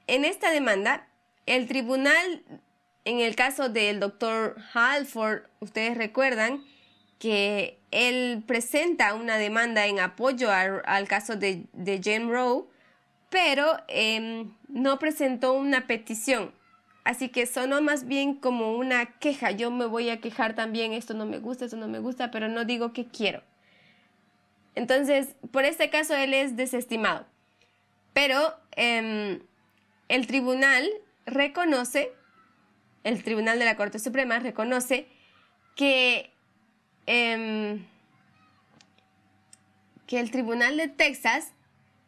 [0.07, 1.09] en esta demanda,
[1.47, 2.43] el tribunal,
[3.05, 6.65] en el caso del doctor Halford, ustedes recuerdan
[7.19, 11.67] que él presenta una demanda en apoyo al, caso de,
[12.03, 12.65] Jane Roe,
[13.31, 16.53] pero em, no presentó una petición.
[17.05, 19.51] Así que sonó más bien como una queja.
[19.51, 22.49] Yo me voy a quejar también, esto no me gusta, esto no me gusta, pero
[22.49, 23.43] no digo que quiero.
[24.75, 27.27] Entonces, por este caso él es desestimado.
[28.13, 29.41] Pero em,
[30.09, 30.89] el tribunal
[31.27, 32.13] reconoce,
[33.05, 35.09] el Tribunal de la Corte Suprema reconoce
[35.77, 36.33] que,
[37.09, 37.87] em,
[40.07, 41.53] que el Tribunal de Texas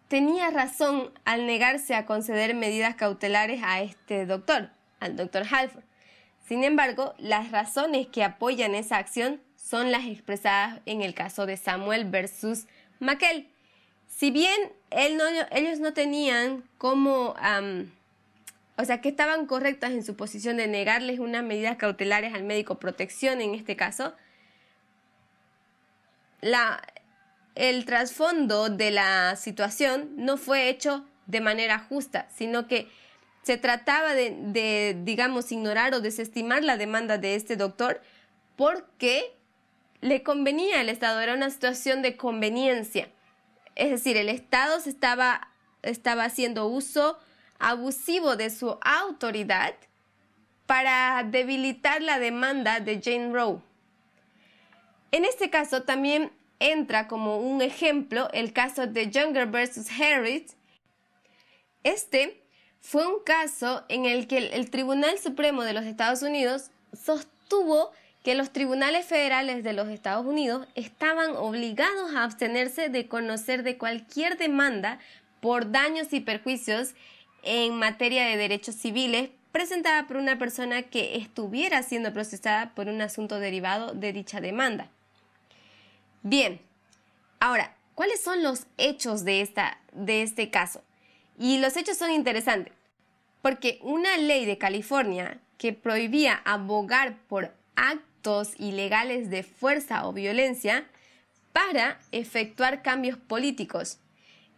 [0.08, 5.84] tenía razón al negarse a conceder medidas cautelares a este doctor, al doctor Halford.
[6.46, 11.56] Sin embargo, las razones que apoyan esa acción son las expresadas en el caso de
[11.56, 12.66] Samuel versus
[12.98, 13.48] McKell.
[14.06, 17.34] Si bien ellos no tenían como
[18.76, 22.78] o sea, que estaban correctas en su posición de negarles unas medidas cautelares al médico,
[22.78, 24.14] protección en este caso,
[26.40, 26.82] la,
[27.54, 32.88] el trasfondo de la situación no fue hecho de manera justa, sino que
[33.42, 38.02] se trataba de, digamos, ignorar o desestimar la demanda de este doctor
[38.56, 39.34] porque
[40.00, 43.08] le convenía al Estado, era una situación de conveniencia.
[43.76, 45.48] Es decir, el Estado se estaba,
[45.82, 47.18] estaba haciendo uso
[47.58, 49.74] abusivo de su autoridad
[50.66, 53.60] para debilitar la demanda de Jane Roe.
[55.12, 60.56] En este caso también entra como un ejemplo el caso de Younger versus Harris.
[61.82, 62.40] Este
[62.80, 67.90] fue un caso en el que el, Tribunal Supremo de los Estados Unidos sostuvo
[68.22, 73.78] que los tribunales federales de los Estados Unidos estaban obligados a abstenerse de conocer de
[73.78, 74.98] cualquier demanda
[75.40, 76.94] por daños y perjuicios
[77.42, 83.00] en materia de derechos civiles presentada por una persona que estuviera siendo procesada por un
[83.00, 84.90] asunto derivado de dicha demanda.
[86.22, 86.60] Bien,
[87.38, 90.82] ahora, ¿cuáles son los hechos de, esta, de este caso?
[91.38, 92.74] Y los hechos son interesantes,
[93.40, 100.86] porque una ley de California que prohibía abogar por actos ilegales de fuerza o violencia
[101.54, 103.98] para efectuar cambios políticos.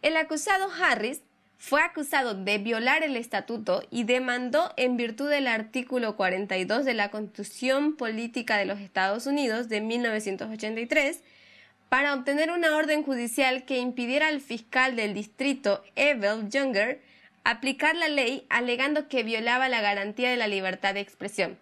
[0.03, 1.23] El acusado Harris
[1.59, 7.13] fue acusado de violar el estatuto y demandó en virtud del artículo 42 de la
[7.13, 11.23] Constitución Política de los Estados Unidos de 1983
[11.93, 17.03] para obtener una orden judicial que impidiera al fiscal del distrito Evel Younger
[17.45, 21.59] aplicar la ley alegando que violaba la garantía de la libertad de expresión.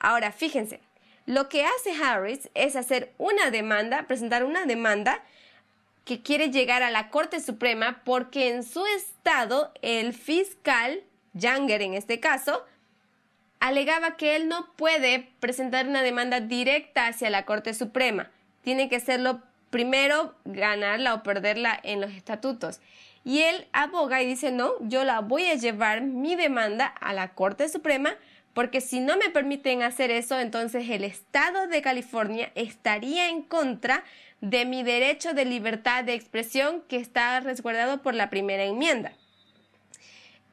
[0.00, 0.80] Ahora, fíjense,
[1.26, 5.22] lo que hace Harris es hacer una demanda, presentar una demanda
[6.04, 11.94] que quiere llegar a la Corte Suprema porque en su estado el fiscal, Younger en
[11.94, 12.66] este caso,
[13.60, 18.32] alegaba que él no puede presentar una demanda directa hacia la Corte Suprema.
[18.64, 22.80] Tiene que hacerlo primero, ganarla o perderla en los estatutos.
[23.24, 27.34] Y él aboga y dice, no, yo la voy a llevar mi demanda a la
[27.34, 28.16] Corte Suprema
[28.54, 34.02] porque si no me permiten hacer eso, entonces el Estado de California estaría en contra
[34.40, 39.12] de mi derecho de libertad de expresión que está resguardado por la primera enmienda.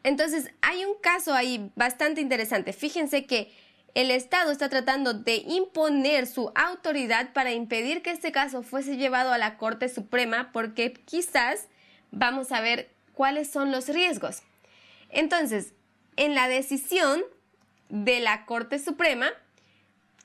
[0.03, 2.73] Entonces, hay un caso ahí bastante interesante.
[2.73, 3.51] Fíjense que
[3.95, 9.31] el Estado está tratando de imponer su autoridad para impedir que este caso fuese llevado
[9.31, 11.69] a la Corte Suprema porque quizás
[12.11, 14.43] vamos a ver cuáles son los riesgos.
[15.09, 15.73] Entonces,
[16.17, 17.23] en la decisión
[17.87, 19.29] de la Corte Suprema,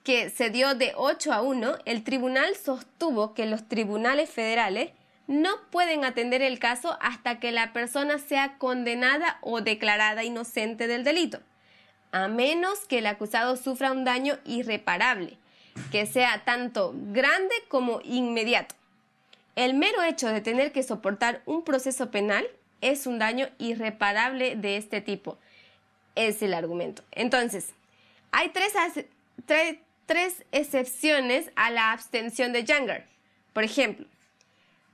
[0.02, 4.90] que se dio de 8 a 1, el tribunal sostuvo que los tribunales federales
[5.28, 11.04] no pueden atender el caso hasta que la persona sea condenada o declarada inocente del
[11.04, 11.38] delito,
[12.12, 15.36] a menos que el acusado sufra un daño irreparable,
[15.92, 18.74] que sea tanto grande como inmediato.
[19.56, 22.46] El mero hecho de tener que soportar un proceso penal
[22.80, 25.38] es un daño irreparable de este tipo,
[26.14, 27.02] es el argumento.
[27.12, 27.74] Entonces,
[28.32, 28.72] hay tres,
[30.06, 33.06] tres excepciones a la abstención de Younger.
[33.52, 34.06] Por ejemplo,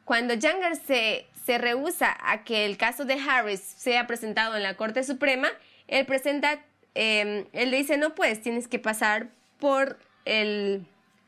[0.05, 4.76] cuando Younger se, se rehúsa a que el caso de Harris sea presentado en la
[4.76, 5.48] Corte Suprema,
[5.88, 6.61] él presenta,
[6.97, 9.29] em, él le dice, no puedes, tienes que pasar
[9.61, 10.85] por el,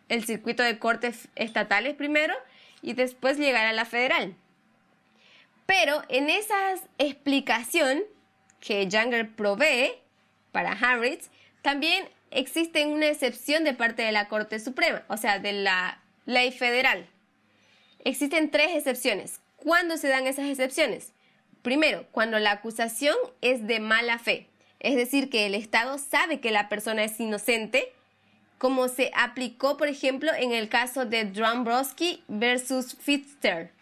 [0.09, 2.35] el circuito de cortes estatales primero
[2.83, 4.35] y después llegar a la federal.
[5.67, 8.03] Pero en esa explicación
[8.61, 9.93] que Younger provee
[10.51, 11.31] para Harris,
[11.63, 16.53] también existe una excepción de parte de la Corte Suprema, o sea, de la ley
[16.53, 17.07] federal.
[18.05, 19.41] Existen tres excepciones.
[19.57, 21.13] ¿Cuándo se dan esas excepciones?
[21.63, 24.48] Primero, cuando la acusación es de mala fe,
[24.81, 27.93] es decir, que el Estado sabe que la persona es inocente,
[28.59, 33.73] como se aplicó, por ejemplo, en el caso de Drombrowski versus Fitzter.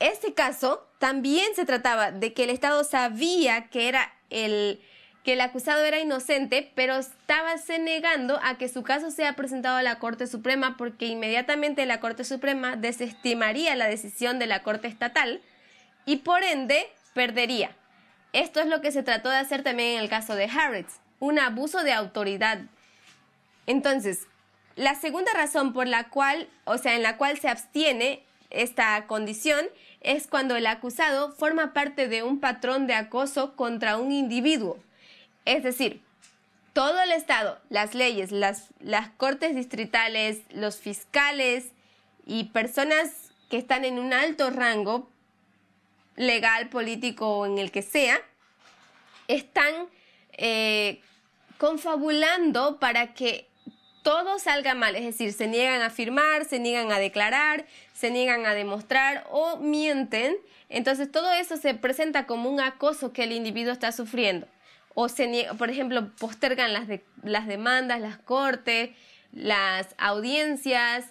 [0.00, 4.80] Este caso también se trataba de que el Estado sabía que era el,
[5.24, 9.82] que el acusado era inocente, pero estaba negando a que su caso sea presentado a
[9.82, 15.42] la Corte Suprema porque inmediatamente la Corte Suprema desestimaría la decisión de la Corte Estatal
[16.06, 17.77] y por ende perdería.
[18.32, 21.38] Esto es lo que se trató de hacer también en el caso de Harris, un
[21.38, 22.60] abuso de autoridad.
[23.66, 24.26] Entonces,
[24.76, 29.66] la segunda razón por la cual, o sea, en la cual se abstiene esta condición
[30.00, 34.78] es cuando el acusado forma parte de un patrón de acoso contra un individuo.
[35.44, 36.02] Es decir,
[36.72, 41.72] todo el Estado, las leyes, las, las cortes distritales, los fiscales
[42.26, 43.10] y personas
[43.50, 45.10] que están en un alto rango
[46.18, 48.20] legal, político o en el que sea,
[49.26, 49.88] están
[50.32, 51.00] eh,
[51.56, 53.48] confabulando para que
[54.02, 58.44] todo salga mal, es decir, se niegan a firmar, se niegan a declarar, se niegan
[58.44, 60.36] a demostrar o mienten.
[60.68, 64.46] Entonces todo eso se presenta como un acoso que el individuo está sufriendo
[65.00, 66.88] o se por ejemplo, postergan las,
[67.22, 68.90] las demandas, las cortes,
[69.30, 71.04] las audiencias,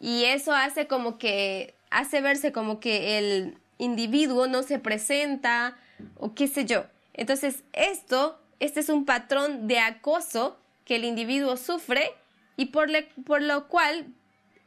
[0.00, 5.76] y eso hace como que, hace verse como que el individuo no se presenta,
[6.16, 6.86] o qué sé yo.
[7.12, 12.10] Entonces, esto, este es un patrón de acoso que el individuo sufre
[12.56, 12.88] y por,
[13.24, 14.06] por lo cual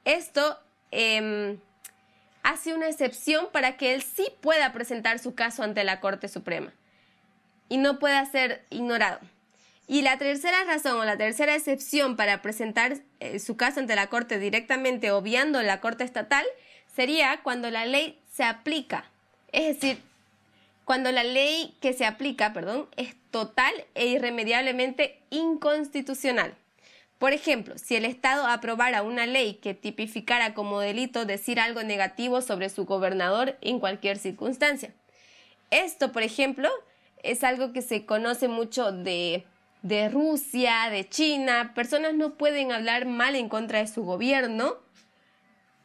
[0.06, 0.60] esto
[0.92, 1.60] em,
[2.44, 6.74] hace una excepción para que él sí pueda presentar su caso ante la Corte Suprema.
[7.70, 9.20] y no pueda ser ignorado.
[9.88, 14.08] Y la tercera razón o la tercera excepción para presentar eh, su caso ante la
[14.08, 16.46] Corte directamente obviando la Corte estatal
[16.94, 19.04] sería cuando la ley se aplica.
[19.52, 20.00] Es decir,
[20.86, 26.54] cuando la ley que se aplica, perdón, es total e irremediablemente inconstitucional.
[27.18, 32.42] Por ejemplo, si el Estado aprobara una ley que tipificara como delito decir algo negativo
[32.42, 34.94] sobre su gobernador en cualquier circunstancia.
[35.72, 36.70] Esto, por ejemplo,
[37.24, 39.46] es algo que se conoce mucho de,
[39.82, 41.72] de Rusia, de China.
[41.74, 44.78] Personas no pueden hablar mal en contra de su gobierno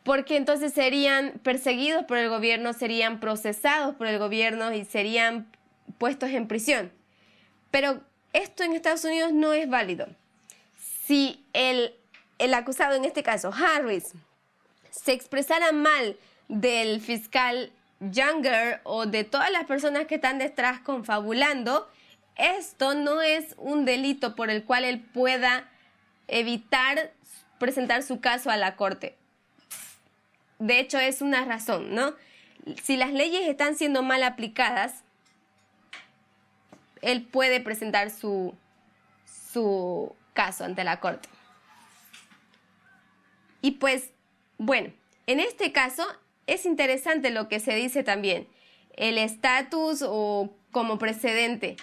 [0.05, 5.51] porque entonces serían perseguidos por el gobierno, serían procesados por el gobierno y serían
[5.99, 6.93] puestos en prisión.
[7.71, 8.01] Pero
[8.33, 10.09] esto en Estados Unidos no es válido.
[11.05, 11.95] Si el,
[12.39, 14.13] el acusado, en este caso Harris,
[14.91, 16.17] se expresara mal
[16.49, 21.89] del fiscal Younger o de todas las personas que están detrás confabulando,
[22.37, 25.69] esto no es un delito por el cual él pueda
[26.27, 27.13] evitar
[27.59, 29.17] presentar su caso a la corte.
[30.63, 32.15] De hecho, es una razón, ¿no?
[32.85, 35.03] Si las leyes están siendo mal aplicadas,
[37.01, 38.55] él puede presentar su,
[39.53, 41.29] su caso ante la corte.
[43.61, 44.11] Y pues,
[44.57, 44.93] bueno,
[45.27, 46.07] en este caso
[46.47, 48.47] es interesante lo que se dice también,
[48.97, 51.75] el estatus o como precedente,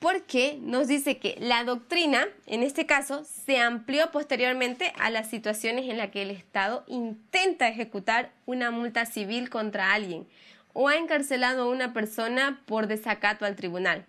[0.00, 5.88] porque nos dice que la doctrina, en este caso, se amplió posteriormente a las situaciones
[5.88, 10.26] en las que el Estado intenta ejecutar una multa civil contra alguien
[10.72, 14.06] o ha encarcelado a una persona por desacato al tribunal.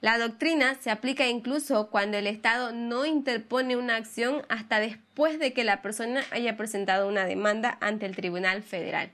[0.00, 5.52] La doctrina se aplica incluso cuando el Estado no interpone una acción hasta después de
[5.52, 9.12] que la persona haya presentado una demanda ante el Tribunal Federal.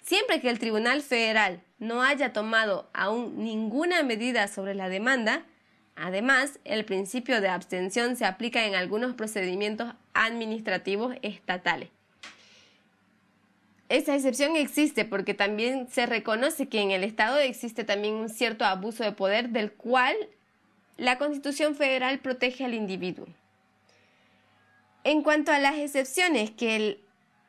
[0.00, 5.44] Siempre que el Tribunal Federal no haya tomado aún ninguna medida sobre la demanda,
[5.94, 11.90] además, el principio de abstención se aplica en algunos procedimientos administrativos estatales.
[13.88, 18.64] Esa excepción existe porque también se reconoce que en el Estado existe también un cierto
[18.64, 20.16] abuso de poder del cual
[20.96, 23.26] la Constitución Federal protege al individuo.
[25.04, 26.98] En cuanto a las excepciones que,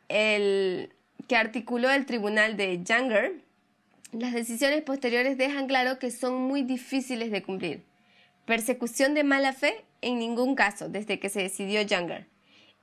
[0.10, 0.94] el,
[1.28, 3.42] que articuló el Tribunal de Younger,
[4.12, 7.84] las decisiones posteriores dejan claro que son muy difíciles de cumplir.
[8.46, 12.28] Persecución de mala fe en ningún caso desde que se decidió Younger.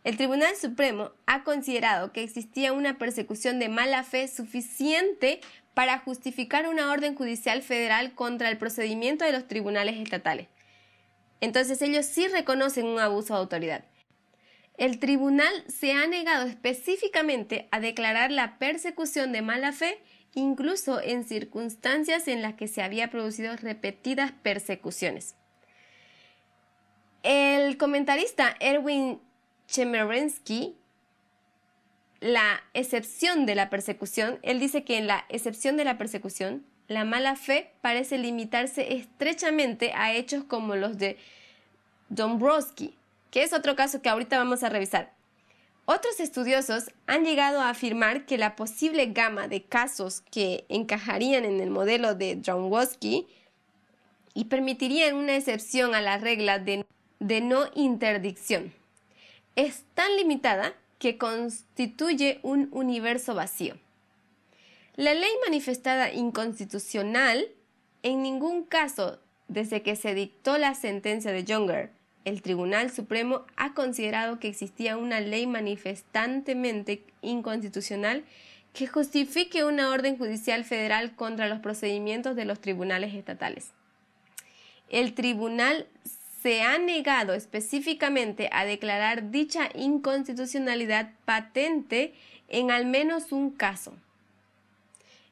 [0.05, 5.41] El Tribunal Supremo ha considerado que existía una persecución de mala fe suficiente
[5.72, 10.49] para justificar una orden judicial federal contra el procedimiento de los tribunales estatales.
[11.41, 13.85] Entonces ellos sí reconocen un abuso de autoridad.
[14.77, 19.99] El tribunal se ha negado específicamente a declarar la persecución de mala fe
[20.35, 25.37] incluso en circunstancias en las que se había producido repetidas persecuciones.
[27.22, 29.20] El comentarista Erwin
[29.66, 30.76] Chemerinsky
[32.24, 37.05] la excepción de la persecución, él dice que en la excepción de la persecución, la
[37.05, 41.18] mala fe parece limitarse estrechamente a hechos como los de
[42.09, 42.97] Dombrowski,
[43.30, 45.14] que es otro caso que ahorita vamos a revisar.
[45.87, 51.61] Otros estudiosos han llegado a afirmar que la posible gama de casos que encajarían en
[51.61, 53.26] el modelo de Dombrowski
[54.32, 56.87] y permitirían una excepción a la regla de,
[57.20, 58.72] de no interdicción
[59.57, 63.76] es tan limitada que constituye un universo vacío.
[64.97, 67.49] La ley manifestada inconstitucional,
[68.03, 71.91] en ningún caso desde que se dictó la sentencia de Younger,
[72.25, 78.25] el Tribunal Supremo ha considerado que existía una ley manifestantemente inconstitucional
[78.72, 83.70] que justifique una orden judicial federal contra los procedimientos de los tribunales estatales.
[84.91, 85.87] El Tribunal
[86.43, 92.14] se ha negado específicamente a declarar dicha inconstitucionalidad patente
[92.49, 93.95] en al menos un caso,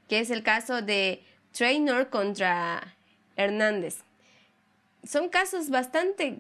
[0.09, 1.23] que es el caso de
[1.53, 2.95] Traynor contra
[3.37, 3.99] Hernández.
[5.05, 6.39] Son casos bastante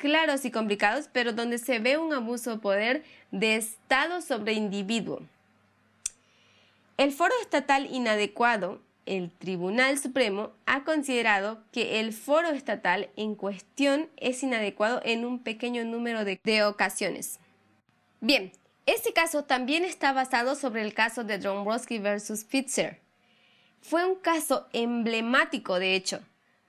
[0.00, 5.20] claros y complicados, pero donde se ve un abuso de poder de Estado sobre individuo.
[6.96, 14.08] El foro estatal inadecuado el Tribunal Supremo ha considerado que el foro estatal en cuestión
[14.16, 17.38] es inadecuado en un pequeño número de, ocasiones.
[18.20, 18.52] Bien,
[18.86, 23.00] este caso también está basado sobre el caso de Dombrowski versus Fitzer.
[23.80, 26.20] Fue un caso emblemático, de hecho,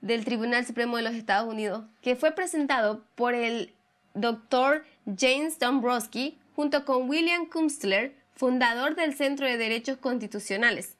[0.01, 3.73] del Tribunal Supremo de los Estados Unidos, que fue presentado por el
[4.13, 10.97] doctor James Dombrowski junto con William Kumstler, fundador del Centro de Derechos Constitucionales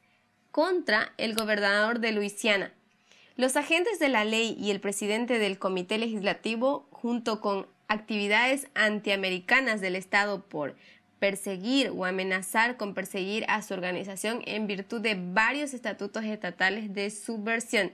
[0.50, 2.72] contra el gobernador de Luisiana,
[3.36, 9.80] Los agentes de la ley y el presidente del comité legislativo, junto con actividades antiamericanas
[9.80, 10.76] del Estado por
[11.18, 17.10] perseguir o amenazar con perseguir a su organización en virtud de varios estatutos estatales de
[17.10, 17.92] subversión.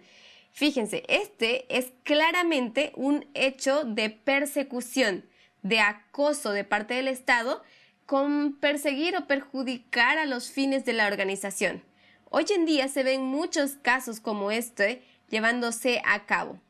[0.58, 5.24] Fíjense, este es claramente un hecho de persecución,
[5.62, 7.62] de acoso de parte del Estado
[8.06, 11.84] con perseguir o perjudicar a los fines de la organización.
[12.30, 16.60] Hoy en día se ven muchos casos como este llevándose a cabo.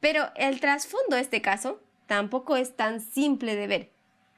[0.00, 3.96] Pero el trasfondo de este caso tampoco es tan simple de ver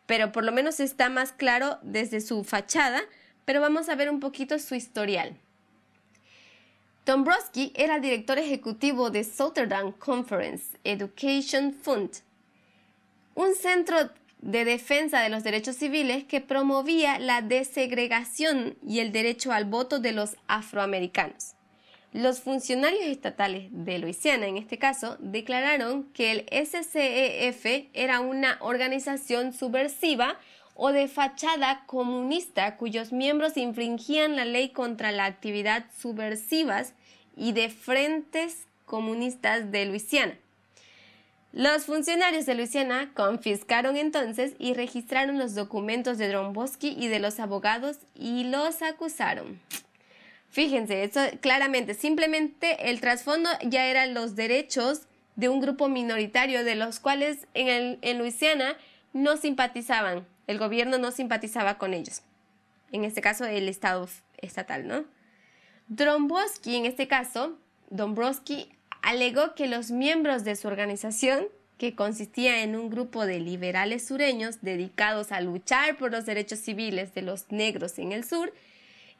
[0.09, 3.03] pero por lo menos está más claro desde su fachada,
[3.45, 5.37] pero vamos a ver un poquito su historial.
[7.09, 12.11] Dombrowski era director ejecutivo de Southern Conference Education Fund,
[13.35, 14.11] un centro
[14.43, 20.01] de defensa de los derechos civiles que promovía la desegregación y el derecho al voto
[20.01, 21.55] de los afroamericanos.
[22.13, 29.55] Los funcionarios estatales de Luisiana, en este caso, declararon que el SCEF era una organización
[29.55, 30.39] subversiva
[30.75, 36.93] o de fachada comunista cuyos miembros infringían la ley contra la actividad subversivas
[37.39, 40.35] y de frentes comunistas de Luisiana.
[41.53, 47.41] Los funcionarios de Luisiana confiscaron entonces y registraron los documentos de Dromboski y de los
[47.41, 49.59] abogados y los acusaron.
[50.51, 55.03] Fíjense, eso claramente, simplemente el trasfondo ya eran los derechos
[55.37, 58.77] de un grupo minoritario de los cuales en, el, en Luisiana
[59.13, 62.23] no simpatizaban, el gobierno no simpatizaba con ellos.
[62.93, 64.09] En este caso, el Estado
[64.39, 65.05] estatal, ¿no?
[65.89, 67.59] Dombrowski, en este caso,
[67.89, 68.69] Dombrowski
[69.01, 71.47] alegó que los miembros de su organización,
[71.79, 77.15] que consistía en un grupo de liberales sureños dedicados a luchar por los derechos civiles
[77.15, 78.53] de los negros en el sur,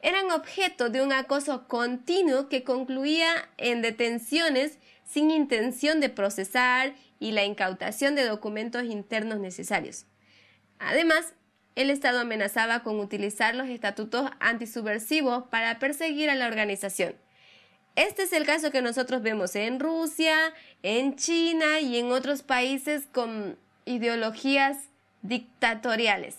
[0.01, 7.31] eran objeto de un acoso continuo que concluía en detenciones sin intención de procesar y
[7.31, 10.05] la incautación de documentos internos necesarios.
[10.77, 11.33] Además,
[11.79, 17.15] el Estado amenazaba con utilizar los estatutos antisubversivos para perseguir a la organización.
[17.95, 20.35] Este es el caso que nosotros vemos en Rusia,
[20.83, 24.89] en China y en otros países con ideologías
[25.21, 26.35] dictatoriales.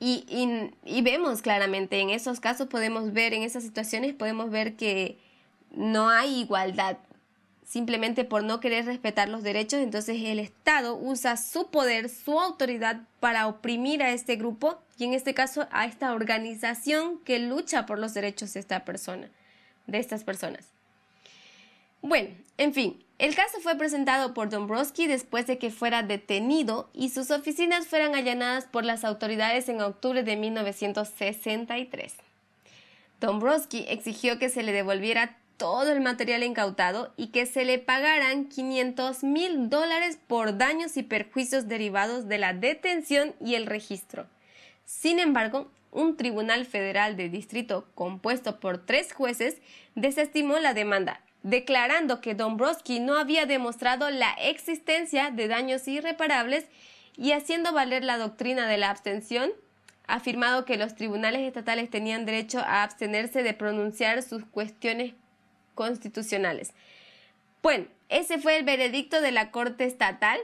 [0.00, 5.18] Y, vemos claramente, en esos casos podemos ver, en esas situaciones podemos ver que
[5.70, 6.96] no hay igualdad.
[7.72, 13.00] Simplemente por no querer respetar los derechos, entonces el Estado usa su poder, su autoridad
[13.18, 17.98] para oprimir a este grupo y en este caso a esta organización que lucha por
[17.98, 19.30] los derechos de esta persona,
[19.86, 20.66] de estas personas.
[22.02, 27.08] Bueno, en fin, el caso fue presentado por Dombrowski después de que fuera detenido y
[27.08, 32.16] sus oficinas fueran allanadas por las autoridades en octubre de 1963.
[33.18, 38.48] Dombrowski exigió que se le devolviera todo el material incautado y que se le pagaran
[38.48, 44.26] 500 mil dólares por daños y perjuicios derivados de la detención y el registro.
[44.84, 49.58] Sin embargo, un tribunal federal de distrito compuesto por tres jueces
[49.94, 56.66] desestimó la demanda declarando que Dombrowski no había demostrado la existencia de daños irreparables
[57.16, 59.52] y haciendo valer la doctrina de la abstención,
[60.08, 65.14] afirmado que los tribunales estatales tenían derecho a abstenerse de pronunciar sus cuestiones
[65.74, 66.72] constitucionales.
[67.62, 70.38] Bueno, ese fue el veredicto de la Corte Estatal,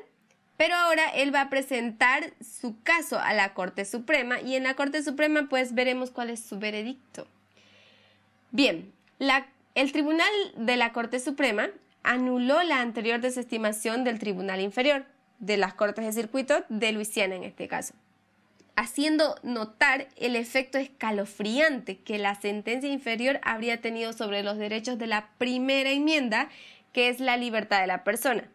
[0.57, 4.74] pero ahora él va a presentar su caso a la Corte Suprema y en la
[4.74, 7.26] Corte Suprema pues veremos cuál es su veredicto.
[8.51, 9.47] Bien, la
[9.79, 11.68] el Tribunal de la Corte Suprema
[12.03, 15.05] anuló la anterior desestimación del Tribunal Inferior,
[15.39, 17.95] de las Cortes de Circuito de Luisiana en este caso,
[18.79, 25.09] haciendo notar el efecto escalofriante que la sentencia inferior habría tenido sobre los derechos de
[25.09, 26.49] la primera enmienda,
[26.93, 28.49] que es la libertad de la persona.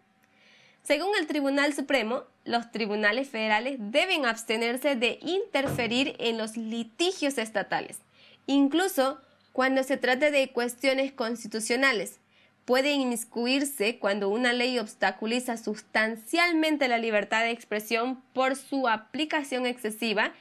[0.81, 7.99] Según el Tribunal Supremo, los tribunales federales deben abstenerse de interferir en los litigios estatales,
[8.47, 9.19] incluso
[9.51, 12.21] cuando se trate de cuestiones constitucionales.
[12.65, 20.31] Pueden inmiscuirse cuando una ley obstaculiza sustancialmente la libertad de expresión por su aplicación excesiva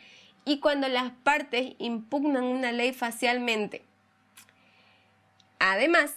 [0.45, 3.83] y cuando las partes impugnan una ley facialmente.
[5.59, 6.13] Además,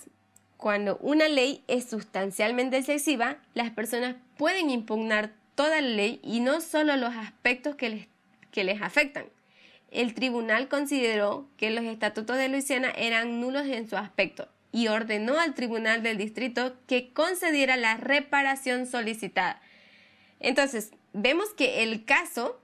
[0.58, 6.62] cuando una ley es sustancialmente excesiva, las personas pueden impugnar toda la ley y no
[6.62, 8.08] solo los aspectos que les,
[8.52, 9.26] que les afectan
[9.96, 15.40] el tribunal consideró que los estatutos de Luisiana eran nulos en su aspecto y ordenó
[15.40, 19.62] al tribunal del distrito que concediera la reparación solicitada.
[20.42, 22.62] Entonces, vemos que el caso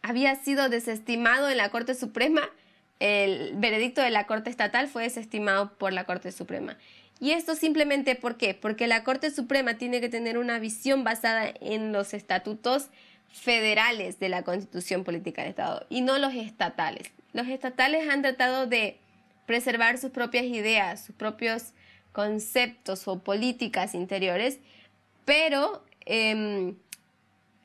[0.00, 2.48] había sido desestimado en la Corte Suprema,
[2.98, 6.78] el veredicto de la Corte Estatal fue desestimado por la Corte Suprema.
[7.20, 8.54] Y esto simplemente ¿por qué?
[8.54, 12.88] Porque la Corte Suprema tiene que tener una visión basada en los estatutos
[13.30, 17.10] federales de la Constitución Política del Estado y no los estatales.
[17.34, 18.98] Los estatales han tratado de
[19.48, 21.72] preservar sus propias ideas, sus propios
[22.12, 24.58] conceptos o políticas interiores,
[25.24, 26.76] pero em,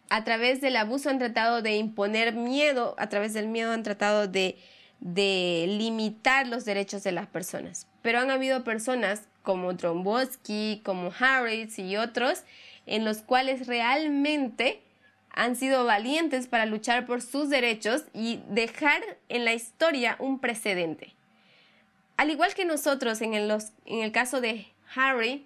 [0.10, 4.30] a través del abuso han tratado de imponer miedo, a través del miedo han tratado
[4.30, 4.58] de,
[5.02, 7.86] limitar los derechos de las personas.
[8.02, 12.44] Pero han habido personas como Tromboski, como Harris y otros,
[12.86, 14.82] en los cuales realmente
[15.32, 21.14] han sido valientes para luchar por sus derechos y dejar en la historia un precedente.
[22.24, 24.65] Al igual que nosotros en el, caso de
[24.95, 25.45] Harry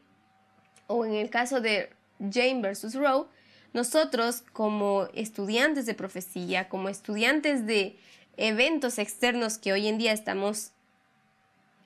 [0.86, 3.26] o en el caso de Jane versus Roe,
[3.74, 7.98] nosotros como estudiantes de profecía, como estudiantes de
[8.38, 10.70] eventos externos que hoy en día estamos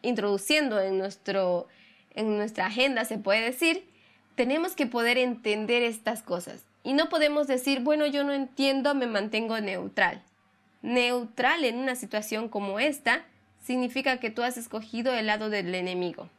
[0.01, 1.01] introduciendo en,
[2.15, 3.85] en nuestra agenda, se puede decir,
[4.35, 6.65] tenemos que poder entender estas cosas.
[6.83, 10.21] Y no podemos decir, bueno, yo no entiendo, me mantengo neutral.
[10.81, 13.23] Neutral en una situación como esta
[13.63, 16.29] significa que tú has escogido el lado del enemigo.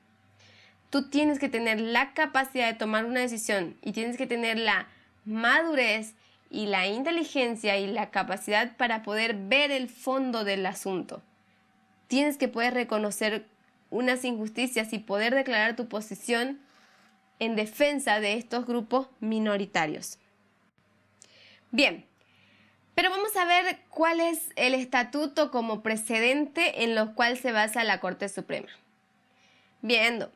[0.90, 4.88] Tú tienes que tener la capacidad de tomar una decisión y tienes que tener la
[5.24, 6.14] madurez
[6.50, 11.22] y la inteligencia y la capacidad para poder ver el fondo del asunto.
[12.08, 13.46] Tienes que poder reconocer
[13.88, 16.60] unas injusticias y poder declarar tu posición
[17.38, 20.18] en defensa de estos grupos minoritarios.
[21.70, 22.04] Bien,
[23.02, 27.82] pero vamos a ver cuál es el estatuto como precedente en lo cual se basa
[27.82, 28.68] la Corte Suprema.
[29.80, 30.30] Viendo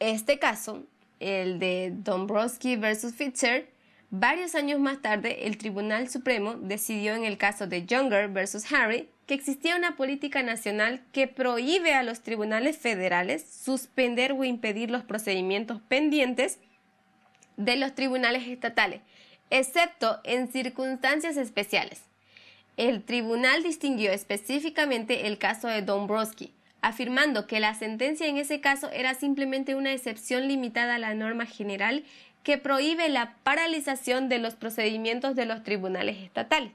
[0.00, 0.82] este caso,
[1.20, 3.68] el de Dombrowski versus Fischer,
[4.08, 9.10] varios años más tarde el Tribunal Supremo decidió en el caso de Younger versus Harry
[9.26, 15.04] que existía una política nacional que prohíbe a los tribunales federales suspender o impedir los
[15.04, 16.60] procedimientos pendientes
[17.58, 19.02] de los tribunales estatales,
[19.54, 22.02] excepto en circunstancias especiales.
[22.76, 26.52] El tribunal distinguió específicamente el caso de Dombrowski,
[26.82, 31.46] afirmando que la sentencia en ese caso era simplemente una excepción limitada a la norma
[31.46, 32.02] general
[32.42, 36.72] que prohíbe la paralización de los procedimientos de los tribunales estatales.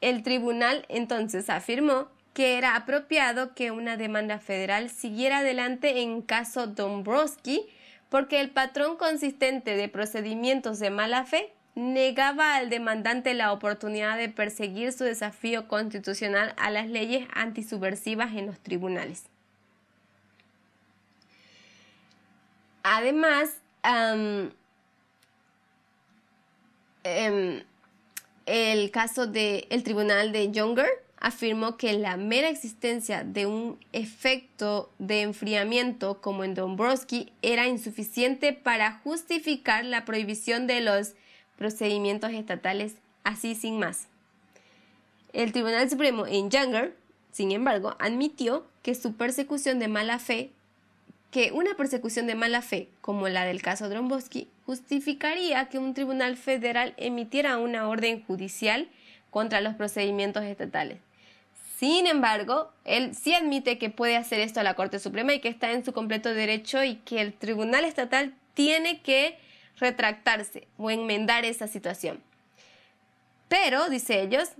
[0.00, 6.66] El tribunal entonces afirmó que era apropiado que una demanda federal siguiera adelante en caso
[6.66, 7.66] Dombrowski
[8.08, 14.28] porque el patrón consistente de procedimientos de mala fe negaba al demandante la oportunidad de
[14.28, 19.24] perseguir su desafío constitucional a las leyes antisubversivas en los tribunales.
[22.84, 23.50] Además,
[23.82, 24.50] em,
[28.46, 35.22] el caso del tribunal de Younger afirmó que la mera existencia de un efecto de
[35.22, 41.14] enfriamiento como en Dombrowski era insuficiente para justificar la prohibición de los
[41.56, 44.08] procedimientos estatales así sin más.
[45.32, 46.94] El Tribunal Supremo en Younger,
[47.32, 50.50] sin embargo, admitió que su persecución de mala fe
[51.34, 56.36] que una persecución de mala fe, como la del caso Dromboski, justificaría que un tribunal
[56.36, 58.86] federal emitiera una orden judicial
[59.30, 61.00] contra los procedimientos estatales.
[61.76, 65.48] Sin embargo, él sí admite que puede hacer esto a la Corte Suprema y que
[65.48, 69.36] está en su completo derecho y que el tribunal estatal tiene que
[69.78, 72.22] retractarse o enmendar esa situación.
[73.48, 74.50] Pero, dice ellos,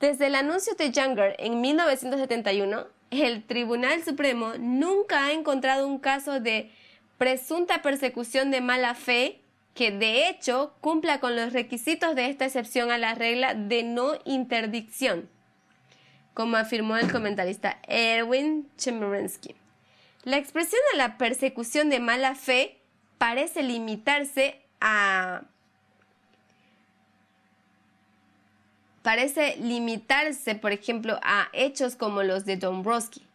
[0.00, 6.40] desde el anuncio de Younger en 1971, el Tribunal Supremo nunca ha encontrado un caso
[6.40, 6.70] de
[7.18, 9.40] presunta persecución de mala fe
[9.74, 14.14] que de hecho cumpla con los requisitos de esta excepción a la regla de no
[14.24, 15.28] interdicción,
[16.34, 19.54] como afirmó el comentarista Erwin Chemerinsky.
[20.24, 22.78] La expresión de la persecución de mala fe
[23.18, 24.61] parece limitarse
[29.02, 33.26] parece limitarse, por ejemplo, a hechos como los de Dombrowski.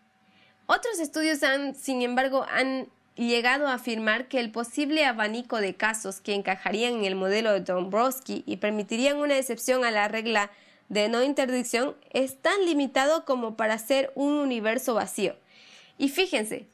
[0.65, 6.21] Otros estudios han, sin embargo, han llegado a afirmar que el posible abanico de casos
[6.21, 10.51] que encajarían en el modelo de Dombrowski y permitirían una excepción a la regla
[10.89, 15.35] de no interdicción es tan limitado como para ser un universo vacío.
[15.97, 16.67] Y fíjense,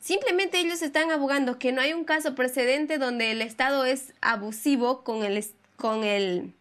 [0.00, 5.04] simplemente ellos están abogando que no hay un caso precedente donde el Estado es abusivo
[5.04, 5.44] con el,
[5.76, 6.52] con el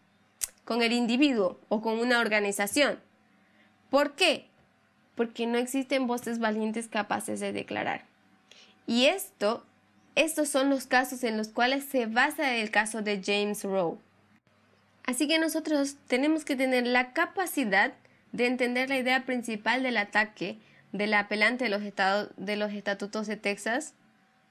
[0.67, 2.99] con el individuo o con una organización.
[3.89, 4.47] ¿Por qué?
[5.15, 8.03] Porque no existen voces valientes capaces de declarar.
[8.85, 9.65] Y esto,
[10.15, 13.97] estos son los casos en los cuales se basa el caso de James Rowe.
[15.05, 17.93] Así que nosotros tenemos que tener la capacidad
[18.33, 20.57] de entender la idea principal del ataque
[20.97, 23.93] del apelante de los, estados, de los estatutos de Texas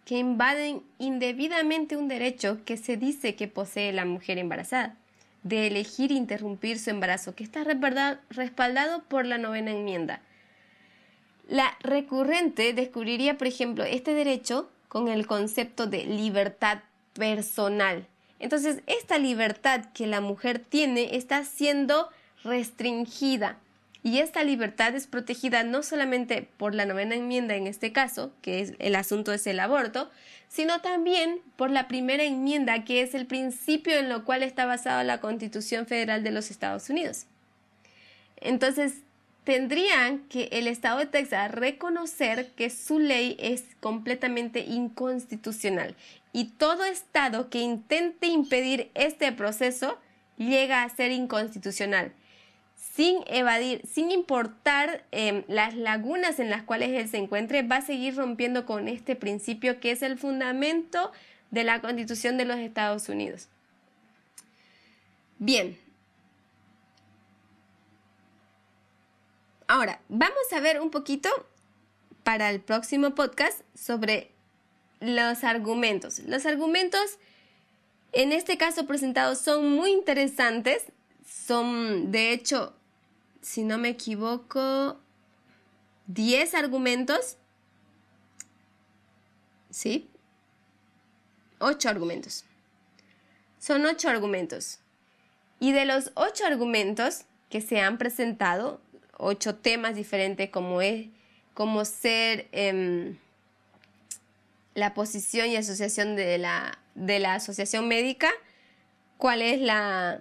[0.04, 4.96] que invaden indebidamente un derecho que se dice que posee la mujer embarazada,
[5.42, 10.20] de elegir interrumpir su embarazo, que está respaldado por la novena enmienda.
[11.48, 16.78] La recurrente descubriría, por ejemplo, este derecho con el concepto de libertad
[17.12, 18.06] personal.
[18.38, 22.08] Entonces, esta libertad que la mujer tiene está siendo
[22.44, 23.58] restringida
[24.06, 28.60] y esta libertad es protegida no solamente por la novena enmienda en este caso, que
[28.60, 30.12] es el asunto es el aborto,
[30.46, 35.02] sino también por la primera enmienda, que es el principio en lo cual está basada
[35.02, 37.26] la Constitución Federal de los Estados Unidos.
[38.36, 38.98] Entonces,
[39.42, 45.96] tendrían que el Estado de Texas reconocer que su ley es completamente inconstitucional
[46.32, 49.98] y todo Estado que intente impedir este proceso
[50.36, 52.12] llega a ser inconstitucional
[52.96, 57.82] sin evadir, sin importar em, las lagunas en las cuales él se encuentre, va a
[57.82, 61.12] seguir rompiendo con este principio que es el fundamento
[61.50, 63.48] de la Constitución de los Estados Unidos.
[65.38, 65.78] Bien.
[69.68, 71.28] Ahora, vamos a ver un poquito
[72.22, 74.30] para el próximo podcast sobre
[75.00, 76.20] los argumentos.
[76.20, 77.18] Los argumentos,
[78.12, 80.84] en este caso presentados, son muy interesantes.
[81.28, 82.72] Son, de hecho,
[83.46, 84.98] si no me equivoco,
[86.08, 87.36] 10 argumentos.
[89.70, 90.10] ¿Sí?
[91.60, 92.44] 8 argumentos.
[93.60, 94.80] Son 8 argumentos.
[95.60, 98.80] Y de los 8 argumentos que se han presentado,
[99.16, 101.06] 8 temas diferentes como es
[101.54, 103.16] como ser em,
[104.74, 108.28] la posición y asociación de la, de la asociación médica,
[109.18, 110.20] cuál es la,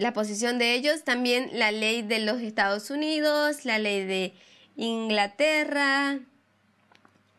[0.00, 4.32] la posición de ellos, también la ley de los Estados Unidos, la ley de
[4.76, 6.18] Inglaterra,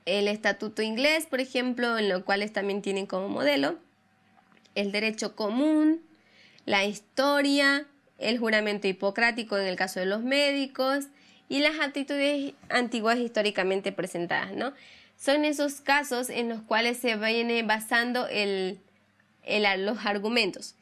[0.06, 3.80] el estatuto inglés, por ejemplo, en lo cuales también tienen como modelo,
[4.76, 6.02] el derecho común,
[6.66, 7.88] la historia,
[8.20, 11.06] el juramento hipocrático en el caso de los médicos
[11.50, 14.74] y las actitudes antiguas históricamente presentadas, ¿no?
[15.18, 18.80] Son esos casos en los cuales se viene basando el,
[19.80, 20.76] los argumentos.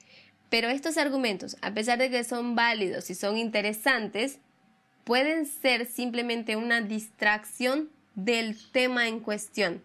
[0.49, 4.39] Pero estos argumentos, a pesar de que son válidos y son interesantes,
[5.03, 9.81] pueden ser simplemente una distracción del tema en cuestión.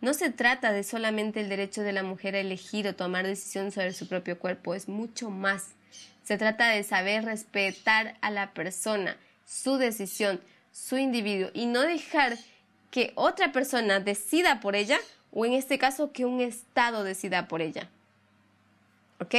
[0.00, 3.70] No se trata de solamente el derecho de la mujer a elegir o tomar decisión
[3.70, 5.74] sobre su propio cuerpo, es mucho más.
[6.24, 10.40] Se trata de saber respetar a la persona, su decisión,
[10.72, 12.38] su individuo y no dejar
[12.90, 14.98] que otra persona decida por ella
[15.32, 17.88] o en este caso que un Estado decida por ella.
[19.20, 19.34] ¿Ok?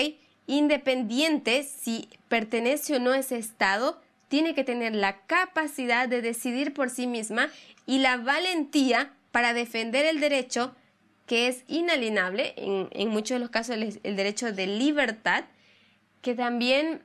[0.48, 6.74] Independiente si pertenece o no a ese Estado, tiene que tener la capacidad de decidir
[6.74, 7.50] por sí misma
[7.86, 10.76] y la valentía para defender el derecho
[11.26, 15.46] que es inalienable, en, muchos de los casos el, el derecho de libertad,
[16.22, 17.02] que también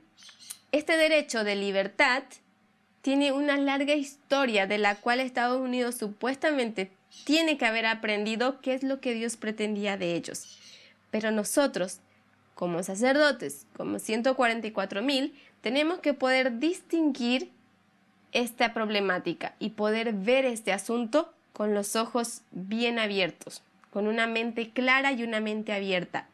[0.71, 2.23] este derecho de libertad
[3.01, 6.91] tiene una larga historia de la cual Estados Unidos supuestamente
[7.23, 10.57] tiene que haber aprendido qué es lo que Dios pretendía de ellos.
[11.09, 11.99] Pero nosotros,
[12.57, 17.51] como sacerdotes, como 144 mil, tenemos que poder distinguir
[18.31, 24.71] esta problemática y poder ver este asunto con los ojos bien abiertos, con una mente
[24.71, 26.27] clara y una mente abierta.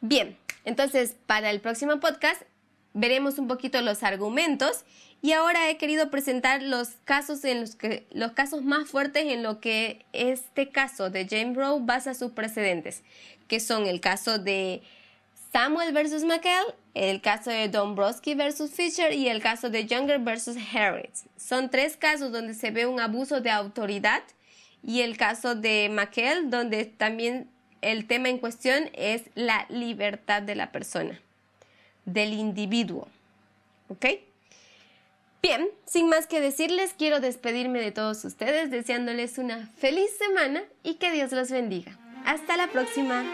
[0.00, 2.40] Bien, entonces para el próximo podcast
[2.94, 4.84] veremos un poquito los argumentos
[5.20, 9.42] y ahora he querido presentar los casos en los que los casos más fuertes en
[9.42, 13.02] lo que este caso de James Rowe basa sus precedentes,
[13.50, 14.80] que son el caso de
[15.52, 20.56] Samuel versus McKell, el caso de Dombrowski versus Fisher y el caso de Younger versus
[20.72, 21.24] Harris.
[21.36, 24.22] Son tres casos donde se ve un abuso de autoridad
[24.84, 27.50] y el caso de McKell donde también
[27.82, 31.20] el tema en cuestión es la libertad de la persona,
[32.04, 33.08] del individuo.
[33.88, 34.06] ¿Ok?
[35.42, 40.94] Bien, sin más que decirles, quiero despedirme de todos ustedes deseándoles una feliz semana y
[40.94, 41.98] que Dios los bendiga.
[42.26, 43.24] Hasta la próxima.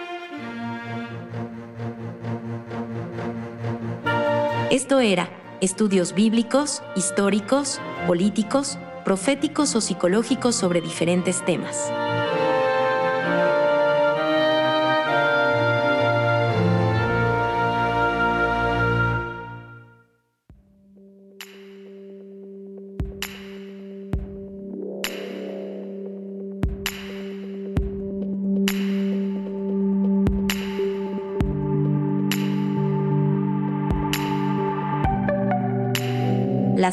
[4.71, 5.29] Esto era
[5.61, 11.91] Estudios Bíblicos, Históricos, Políticos, Proféticos o Psicológicos sobre diferentes temas.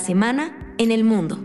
[0.04, 1.40] semana en el mundo.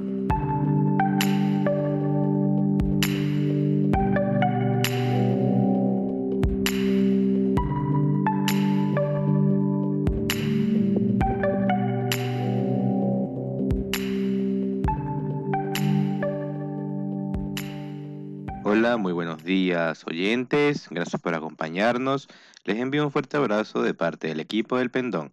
[18.65, 22.27] Hola, muy buenos días oyentes, gracias por acompañarnos.
[22.65, 25.31] Les envío un fuerte abrazo de parte del equipo del Pendón.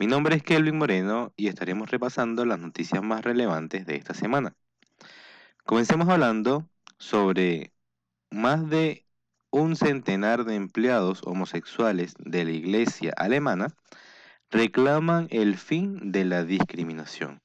[0.00, 4.54] Mi nombre es Kelvin Moreno y estaremos repasando las noticias más relevantes de esta semana.
[5.64, 7.72] Comencemos hablando sobre
[8.30, 9.04] más de
[9.50, 13.74] un centenar de empleados homosexuales de la iglesia alemana
[14.50, 17.42] reclaman el fin de la discriminación.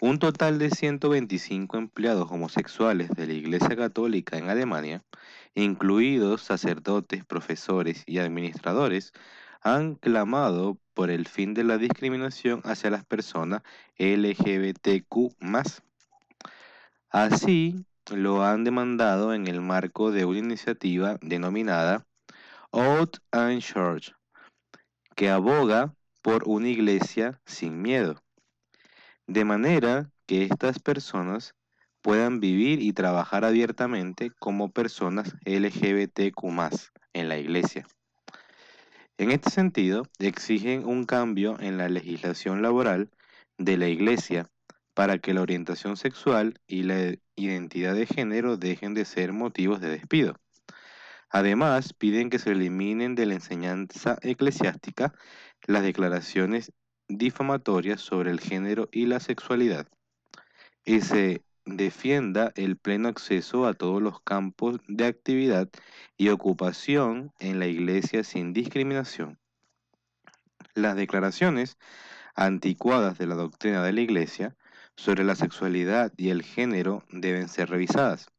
[0.00, 5.04] Un total de 125 empleados homosexuales de la Iglesia Católica en Alemania,
[5.54, 9.12] incluidos sacerdotes, profesores y administradores,
[9.60, 13.62] han clamado por el fin de la discriminación hacia las personas
[13.98, 15.36] LGBTQ.
[17.10, 22.04] Así, lo han demandado en el marco de una iniciativa denominada
[22.72, 24.12] Out and Church,
[25.14, 28.16] que aboga por una iglesia sin miedo
[29.26, 31.54] de manera que estas personas
[32.00, 36.44] puedan vivir y trabajar abiertamente como personas LGBTQ
[37.12, 37.86] en la iglesia.
[39.18, 43.08] En este sentido, exigen un cambio en la legislación laboral
[43.56, 44.46] de la iglesia
[44.92, 49.88] para que la orientación sexual y la identidad de género dejen de ser motivos de
[49.88, 50.36] despido.
[51.30, 55.14] Además, piden que se eliminen de la enseñanza eclesiástica
[55.66, 56.72] las declaraciones
[57.08, 59.88] difamatorias sobre el género y la sexualidad,
[61.66, 65.68] defienda el pleno acceso a todos los campos de actividad
[66.16, 69.38] y ocupación en la Iglesia sin discriminación.
[70.74, 71.76] Las declaraciones
[72.34, 74.56] anticuadas de la doctrina de la Iglesia
[74.96, 78.30] sobre la sexualidad y el género deben ser revisadas,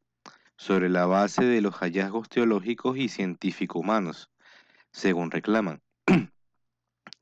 [0.55, 4.31] sobre la base de los hallazgos teológicos y científicos humanos,
[4.91, 5.81] según reclaman.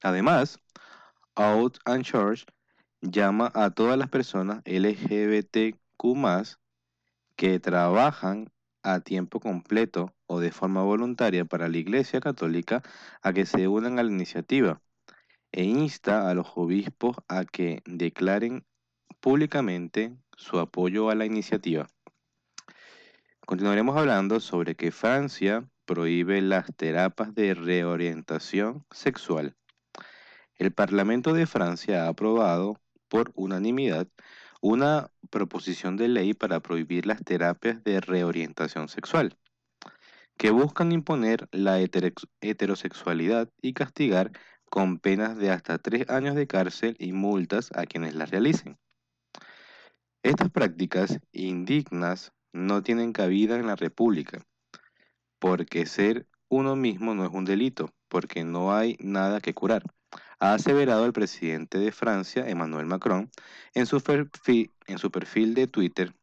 [0.02, 0.60] Además,
[1.36, 2.46] Out and Church
[3.02, 4.62] llama a todas las personas
[6.02, 6.58] LGBTQ
[7.36, 8.52] que trabajan
[8.84, 12.84] a tiempo completo o de forma voluntaria para la Iglesia Católica
[13.22, 14.82] a que se unan a la iniciativa
[15.52, 18.66] e insta a los obispos a que declaren
[19.20, 21.88] públicamente su apoyo a la iniciativa.
[23.46, 29.56] Continuaremos hablando sobre que Francia prohíbe las terapias de reorientación sexual.
[30.58, 34.08] El Parlamento de Francia ha aprobado por unanimidad
[34.62, 39.38] una proposición de ley para prohibir las terapias de reorientación sexual,
[40.38, 44.32] que buscan imponer la heterosexualidad y castigar
[44.70, 48.78] con penas de hasta tres años de cárcel y multas a quienes las realicen.
[50.24, 54.46] Estas prácticas indignas no tienen cabida en la República,
[55.40, 59.84] porque ser uno mismo no es un delito, porque no hay nada que curar
[60.40, 63.30] ha aseverado el presidente de Francia, Emmanuel Macron,
[63.74, 66.14] en su, perfil, en su perfil de Twitter,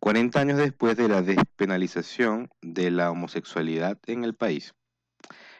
[0.00, 4.74] 40 años después de la despenalización de la homosexualidad en el país.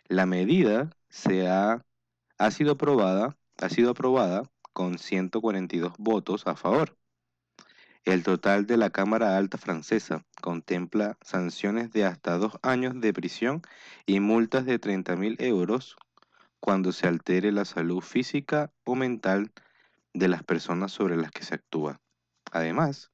[0.06, 1.84] La medida se ha,
[2.36, 4.42] ha, sido aprobada, ha sido aprobada
[4.74, 6.94] con 142 votos a favor.
[8.04, 13.62] El total de la Cámara Alta francesa contempla sanciones de hasta dos años de prisión
[14.04, 15.96] y multas de 30.000 euros
[16.64, 19.52] cuando se altere la salud física o mental
[20.14, 22.00] de las personas sobre las que se actúa.
[22.52, 23.12] Además,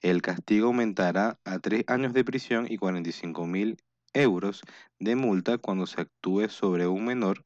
[0.00, 3.78] el castigo aumentará a tres años de prisión y 45 mil
[4.12, 4.62] euros
[5.00, 7.44] de multa cuando se actúe sobre un menor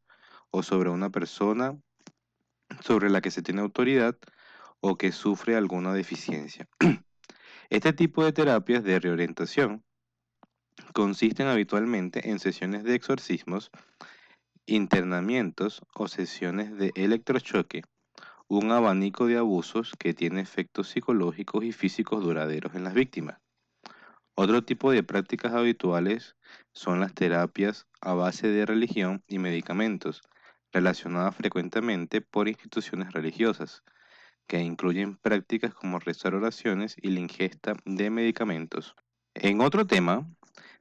[0.50, 1.78] o sobre una persona
[2.82, 4.18] sobre la que se tiene autoridad
[4.80, 6.68] o que sufre alguna deficiencia.
[7.70, 9.82] Este tipo de terapias de reorientación
[10.92, 13.70] consisten habitualmente en sesiones de exorcismos
[14.68, 17.82] internamientos o sesiones de electrochoque,
[18.46, 23.40] un abanico de abusos que tiene efectos psicológicos y físicos duraderos en las víctimas.
[24.34, 26.36] Otro tipo de prácticas habituales
[26.72, 30.22] son las terapias a base de religión y medicamentos,
[30.70, 33.82] relacionadas frecuentemente por instituciones religiosas,
[34.46, 38.94] que incluyen prácticas como rezar oraciones y la ingesta de medicamentos.
[39.34, 40.26] En otro tema,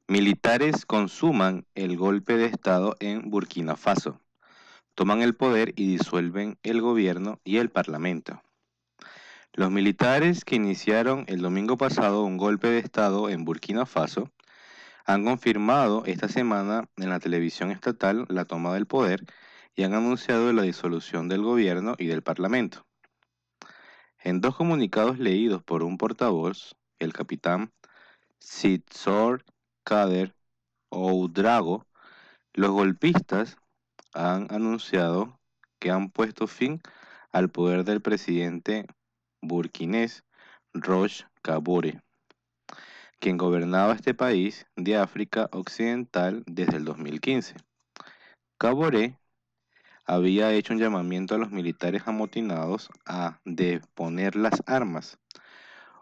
[0.10, 4.22] Militares consuman el golpe de Estado en Burkina Faso,
[4.96, 8.42] toman el poder y disuelven el gobierno y el parlamento.
[9.52, 14.32] Los militares que iniciaron el domingo pasado un golpe de Estado en Burkina Faso
[15.04, 19.26] han confirmado esta semana en la televisión estatal la toma del poder
[19.76, 22.86] y han anunciado la disolución del gobierno y del parlamento.
[24.24, 27.74] En dos comunicados leídos por un portavoz, el capitán
[28.40, 29.44] Sitsor
[29.88, 30.36] Kader
[30.92, 31.88] Oudrago,
[32.54, 33.56] los golpistas
[34.14, 35.40] han anunciado
[35.80, 36.82] que han puesto fin
[37.32, 38.86] al poder del presidente
[39.42, 40.26] burkinés
[40.74, 42.02] Roch Kabore.
[43.20, 47.56] quien gobernaba este país de África Occidental desde el 2015.
[48.58, 49.18] Caboré
[50.04, 55.18] había hecho un llamamiento a los militares amotinados a deponer las armas,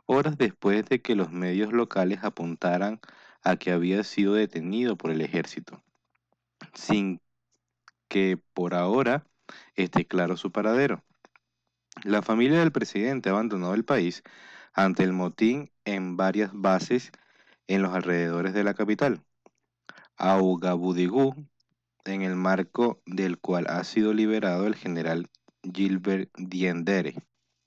[0.08, 3.00] horas después de que los medios locales apuntaran
[3.46, 5.82] a que había sido detenido por el ejército,
[6.74, 7.22] sin
[8.10, 9.26] que por ahora
[9.76, 11.04] esté claro su paradero.
[12.04, 14.24] La familia del presidente abandonó el país
[14.74, 17.12] ante el motín en varias bases
[17.68, 19.22] en los alrededores de la capital.
[20.18, 21.36] Augabudigú,
[22.04, 25.30] en el marco del cual ha sido liberado el general
[25.62, 27.16] Gilbert Diendere,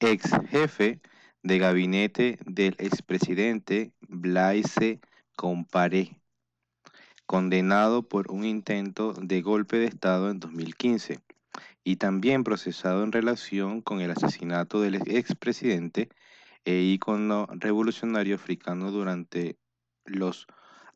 [0.01, 1.01] ex jefe
[1.43, 5.01] de gabinete del expresidente Blaise
[5.41, 6.21] Compaoré,
[7.25, 11.21] condenado por un intento de golpe de Estado en 2015
[11.85, 16.09] y también procesado en relación con el asesinato del expresidente
[16.65, 19.57] e ícono revolucionario africano durante
[20.05, 20.49] los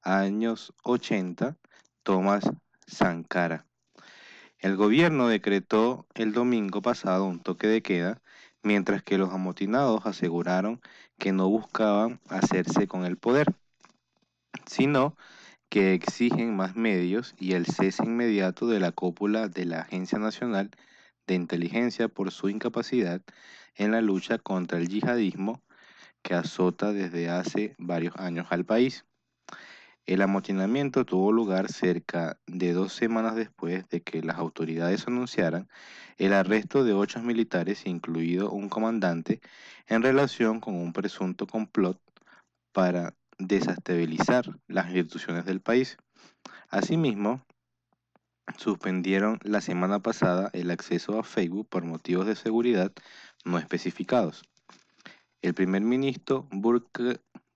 [0.03, 1.57] años 80,
[2.03, 2.51] Thomas
[2.85, 3.69] Sankara.
[4.59, 8.21] El gobierno decretó el domingo pasado un toque de queda,
[8.65, 10.81] mientras que los amotinados aseguraron
[11.17, 13.47] que no buscaban hacerse con el poder,
[14.67, 15.17] sino
[15.69, 20.71] que exigen más medios y el cese inmediato de la cúpula de la Agencia Nacional
[21.27, 23.23] de Inteligencia por su incapacidad
[23.77, 25.63] en la lucha contra el yihadismo
[26.23, 29.05] que azota desde hace varios años al país.
[30.05, 35.69] El amotinamiento tuvo lugar cerca de dos semanas después de que las autoridades anunciaran
[36.19, 39.41] el arresto de ocho militares, incluido un comandante,
[39.87, 42.01] en relación con un presunto complot
[42.73, 45.97] para desestabilizar las instituciones del país.
[46.69, 47.45] Asimismo,
[48.57, 52.93] suspendieron la semana pasada el acceso a Facebook por motivos de seguridad
[53.45, 54.43] no especificados.
[55.41, 56.49] El primer ministro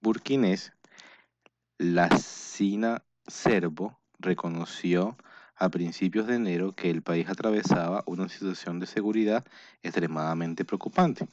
[0.00, 0.72] burkinés,
[1.78, 5.16] Lassina Serbo, reconoció
[5.56, 9.44] a principios de enero que el país atravesaba una situación de seguridad
[9.82, 11.26] extremadamente preocupante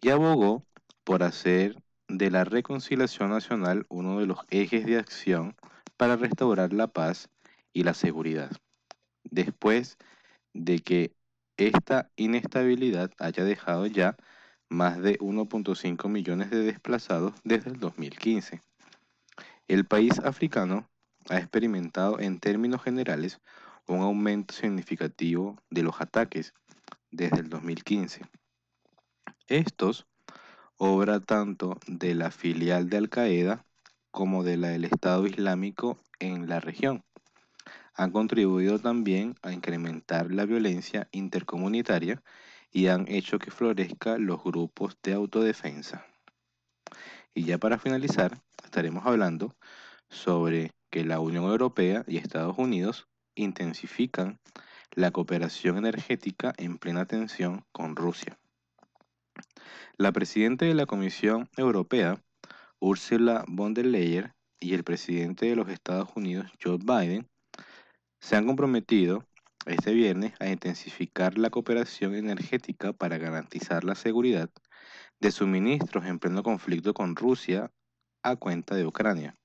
[0.00, 0.64] y abogó
[1.04, 1.82] por hacer
[2.12, 5.56] de la reconciliación nacional uno de los ejes de acción
[5.96, 7.30] para restaurar la paz
[7.72, 8.50] y la seguridad,
[9.24, 9.96] después
[10.52, 11.14] de que
[11.56, 14.16] esta inestabilidad haya dejado ya
[14.68, 18.60] más de 1.5 millones de desplazados desde el 2015.
[19.68, 20.90] El país africano
[21.30, 23.40] ha experimentado en términos generales
[23.86, 26.52] un aumento significativo de los ataques
[27.10, 28.22] desde el 2015.
[29.48, 30.06] Estos
[30.84, 33.64] obra tanto de la filial de Al-Qaeda
[34.10, 37.04] como de la del Estado Islámico en la región.
[37.94, 42.20] Han contribuido también a incrementar la violencia intercomunitaria
[42.72, 46.04] y han hecho que florezcan los grupos de autodefensa.
[47.32, 49.54] Y ya para finalizar, estaremos hablando
[50.08, 53.06] sobre que la Unión Europea y Estados Unidos
[53.36, 54.40] intensifican
[54.90, 58.36] la cooperación energética en plena tensión con Rusia.
[59.96, 62.22] La presidenta de la Comisión Europea,
[62.80, 64.32] Ursula von der Leyen,
[64.62, 67.28] y el presidente de los Estados Unidos, Joe Biden,
[68.20, 69.26] se han comprometido
[69.66, 74.50] este viernes a intensificar la cooperación energética para garantizar la seguridad
[75.20, 77.70] de suministros en pleno conflicto con Rusia
[78.22, 79.36] a cuenta de Ucrania.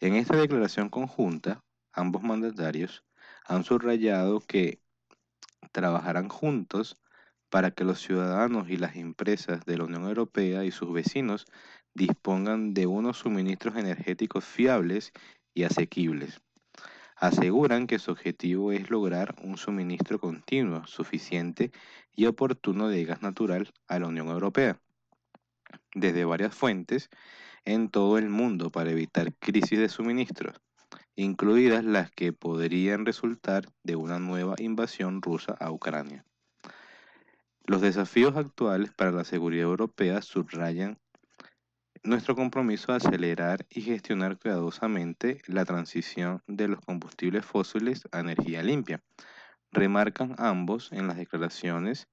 [0.00, 3.04] En esta declaración conjunta, ambos mandatarios
[3.46, 4.80] han subrayado que
[5.72, 7.00] trabajarán juntos
[7.50, 11.46] para que los ciudadanos y las empresas de la Unión Europea y sus vecinos
[11.94, 15.12] dispongan de unos suministros energéticos fiables
[15.54, 16.40] y asequibles.
[17.16, 21.72] Aseguran que su objetivo es lograr un suministro continuo, suficiente
[22.14, 24.78] y oportuno de gas natural a la Unión Europea,
[25.94, 27.08] desde varias fuentes
[27.64, 30.60] en todo el mundo para evitar crisis de suministros,
[31.16, 36.24] incluidas las que podrían resultar de una nueva invasión rusa a Ucrania.
[37.68, 41.00] Los desafíos actuales para la seguridad europea subrayan
[42.04, 48.62] nuestro compromiso de acelerar y gestionar cuidadosamente la transición de los combustibles fósiles a energía
[48.62, 49.02] limpia.
[49.72, 52.06] Remarcan ambos en las declaraciones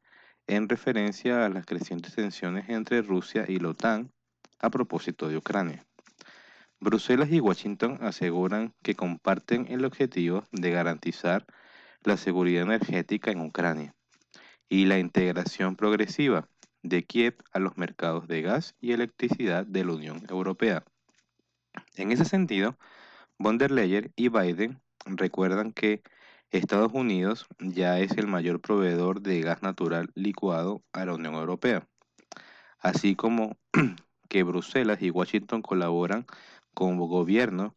[0.47, 4.11] en referencia a las crecientes tensiones entre Rusia y la OTAN
[4.57, 5.85] a propósito de Ucrania.
[6.79, 11.45] Bruselas y Washington aseguran que comparten el objetivo de garantizar
[12.03, 13.93] la seguridad energética en Ucrania
[14.73, 16.49] y la integración progresiva
[16.81, 20.83] de Kiev a los mercados de gas y electricidad de la Unión Europea.
[21.95, 22.75] En ese sentido,
[23.37, 26.01] von der Leyen y Biden recuerdan que
[26.49, 31.87] Estados Unidos ya es el mayor proveedor de gas natural licuado a la Unión Europea,
[32.79, 33.55] así como
[34.27, 36.25] que Bruselas y Washington colaboran
[36.73, 37.73] con gobiernos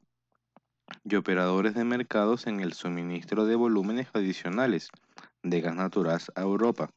[1.04, 4.88] y operadores de mercados en el suministro de volúmenes adicionales
[5.50, 6.90] de gas natural a Europa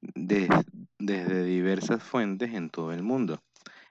[0.00, 3.42] desde diversas fuentes en todo el mundo.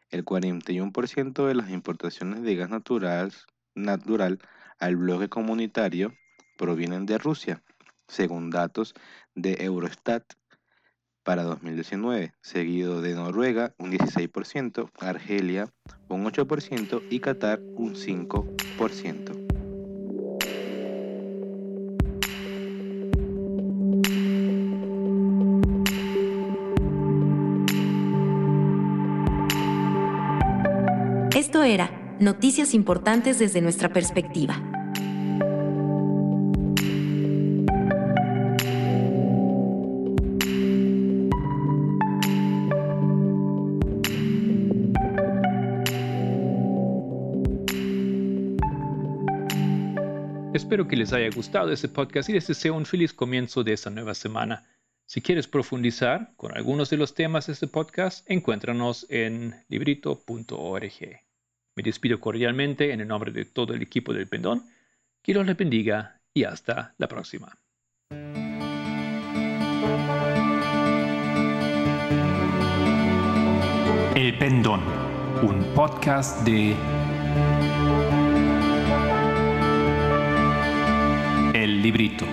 [0.09, 3.31] El 41% de las importaciones de gas natural,
[3.75, 4.39] natural
[4.79, 6.13] al bloque comunitario
[6.57, 7.61] provienen de Rusia,
[8.07, 8.93] según datos
[9.35, 10.23] de Eurostat
[11.23, 15.71] para 2019, seguido de Noruega un 16%, Argelia
[16.07, 19.48] un 8% y Qatar un 5%.
[31.63, 34.61] Era Noticias Importantes desde nuestra perspectiva.
[50.53, 53.89] Espero que les haya gustado este podcast y les deseo un feliz comienzo de esta
[53.89, 54.67] nueva semana.
[55.05, 61.28] Si quieres profundizar con algunos de los temas de este podcast, encuéntranos en librito.org.
[61.79, 64.65] Me despido cordialmente en el nombre de todo el equipo del Pendón.
[65.23, 67.57] Que Dios les bendiga y hasta la próxima.
[74.13, 74.81] El Pendón,
[75.41, 76.75] un podcast de
[81.53, 82.25] El Librito.